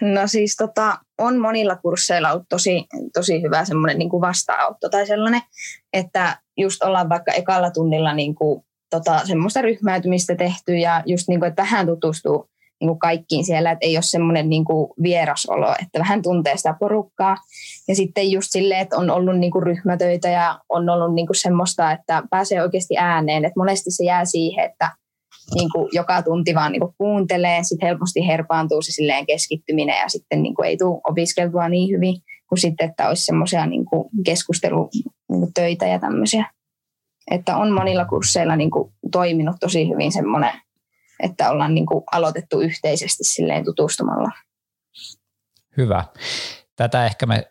No 0.00 0.26
siis 0.26 0.56
tota, 0.56 0.98
on 1.18 1.38
monilla 1.38 1.76
kursseilla 1.76 2.32
ollut 2.32 2.48
tosi, 2.48 2.86
tosi 3.14 3.42
hyvä 3.42 3.64
semmoinen 3.64 3.98
niin 3.98 4.10
vastaanotto 4.10 4.88
tai 4.88 5.06
sellainen, 5.06 5.42
että 5.92 6.38
just 6.56 6.82
ollaan 6.82 7.08
vaikka 7.08 7.32
ekalla 7.32 7.70
tunnilla 7.70 8.14
niin 8.14 8.34
kuin, 8.34 8.64
tota, 8.90 9.26
semmoista 9.26 9.62
ryhmäytymistä 9.62 10.34
tehty 10.34 10.76
ja 10.76 11.02
just 11.06 11.28
niin 11.28 11.40
kuin, 11.40 11.48
että 11.48 11.62
vähän 11.62 11.86
tutustuu 11.86 12.50
niin 12.80 12.88
kuin 12.88 12.98
kaikkiin 12.98 13.44
siellä, 13.44 13.70
että 13.70 13.86
ei 13.86 13.96
ole 13.96 14.02
semmoinen 14.02 14.48
niin 14.48 14.64
kuin 14.64 14.90
vierasolo, 15.02 15.72
että 15.82 15.98
vähän 15.98 16.22
tuntee 16.22 16.56
sitä 16.56 16.74
porukkaa. 16.80 17.36
Ja 17.88 17.94
sitten 17.96 18.30
just 18.30 18.48
silleen, 18.50 18.80
että 18.80 18.96
on 18.96 19.10
ollut 19.10 19.38
niin 19.38 19.52
kuin 19.52 19.62
ryhmätöitä 19.62 20.28
ja 20.28 20.60
on 20.68 20.88
ollut 20.88 21.14
niin 21.14 21.26
kuin 21.26 21.36
semmoista, 21.36 21.92
että 21.92 22.22
pääsee 22.30 22.62
oikeasti 22.62 22.96
ääneen. 22.98 23.44
Että 23.44 23.60
monesti 23.60 23.90
se 23.90 24.04
jää 24.04 24.24
siihen, 24.24 24.64
että 24.64 24.90
niin 25.54 25.70
kuin 25.72 25.88
joka 25.92 26.22
tunti 26.22 26.54
vaan 26.54 26.72
niin 26.72 26.80
kuin 26.80 26.94
kuuntelee, 26.98 27.62
sitten 27.62 27.86
helposti 27.86 28.26
herpaantuu 28.26 28.82
se 28.82 28.92
silleen 28.92 29.26
keskittyminen 29.26 29.98
ja 29.98 30.08
sitten 30.08 30.42
niin 30.42 30.54
kuin 30.54 30.68
ei 30.68 30.76
tule 30.76 31.00
opiskeltua 31.08 31.68
niin 31.68 31.96
hyvin 31.96 32.14
kuin 32.48 32.58
sitten, 32.58 32.90
että 32.90 33.08
olisi 33.08 33.24
semmoisia 33.24 33.66
niin 33.66 33.84
keskustelutöitä 34.24 35.86
ja 35.86 35.98
tämmöisiä. 35.98 36.44
Että 37.30 37.56
on 37.56 37.72
monilla 37.72 38.04
kursseilla 38.04 38.56
niin 38.56 38.70
kuin 38.70 38.92
toiminut 39.12 39.56
tosi 39.60 39.88
hyvin 39.88 40.12
semmoinen, 40.12 40.52
että 41.22 41.50
ollaan 41.50 41.74
niin 41.74 41.86
kuin 41.86 42.04
aloitettu 42.12 42.60
yhteisesti 42.60 43.24
silleen 43.24 43.64
tutustumalla. 43.64 44.30
Hyvä. 45.76 46.04
Tätä 46.76 47.06
ehkä 47.06 47.26
me 47.26 47.48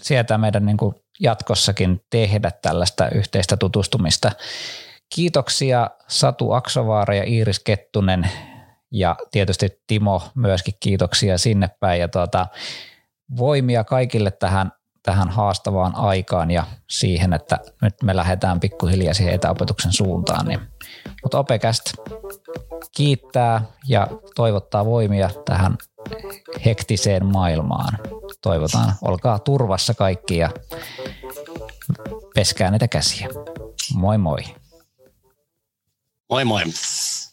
sietää 0.00 0.38
meidän 0.38 0.66
niin 0.66 0.76
kuin 0.76 0.94
jatkossakin 1.20 2.00
tehdä 2.10 2.50
tällaista 2.62 3.08
yhteistä 3.08 3.56
tutustumista 3.56 4.32
Kiitoksia 5.14 5.90
Satu 6.08 6.52
Aksovaara 6.52 7.14
ja 7.14 7.24
Iiris 7.24 7.60
Kettunen 7.60 8.30
ja 8.90 9.16
tietysti 9.30 9.82
Timo 9.86 10.22
myöskin 10.34 10.74
kiitoksia 10.80 11.38
sinne 11.38 11.70
päin 11.80 12.00
ja 12.00 12.08
tuota, 12.08 12.46
voimia 13.36 13.84
kaikille 13.84 14.30
tähän, 14.30 14.72
tähän 15.02 15.28
haastavaan 15.28 15.96
aikaan 15.96 16.50
ja 16.50 16.64
siihen, 16.90 17.32
että 17.32 17.58
nyt 17.82 17.94
me 18.02 18.16
lähdetään 18.16 18.60
pikkuhiljaa 18.60 19.14
siihen 19.14 19.34
etäopetuksen 19.34 19.92
suuntaan. 19.92 20.46
Niin. 20.46 20.60
Mutta 21.22 21.38
Opekäst 21.38 21.82
kiittää 22.96 23.62
ja 23.88 24.08
toivottaa 24.34 24.84
voimia 24.84 25.30
tähän 25.44 25.76
hektiseen 26.64 27.26
maailmaan. 27.26 27.98
Toivotaan, 28.42 28.92
olkaa 29.02 29.38
turvassa 29.38 29.94
kaikki 29.94 30.36
ja 30.36 30.50
peskää 32.34 32.70
näitä 32.70 32.88
käsiä. 32.88 33.28
Moi 33.94 34.18
moi. 34.18 34.42
Moin, 36.34 36.44
moin. 36.46 37.23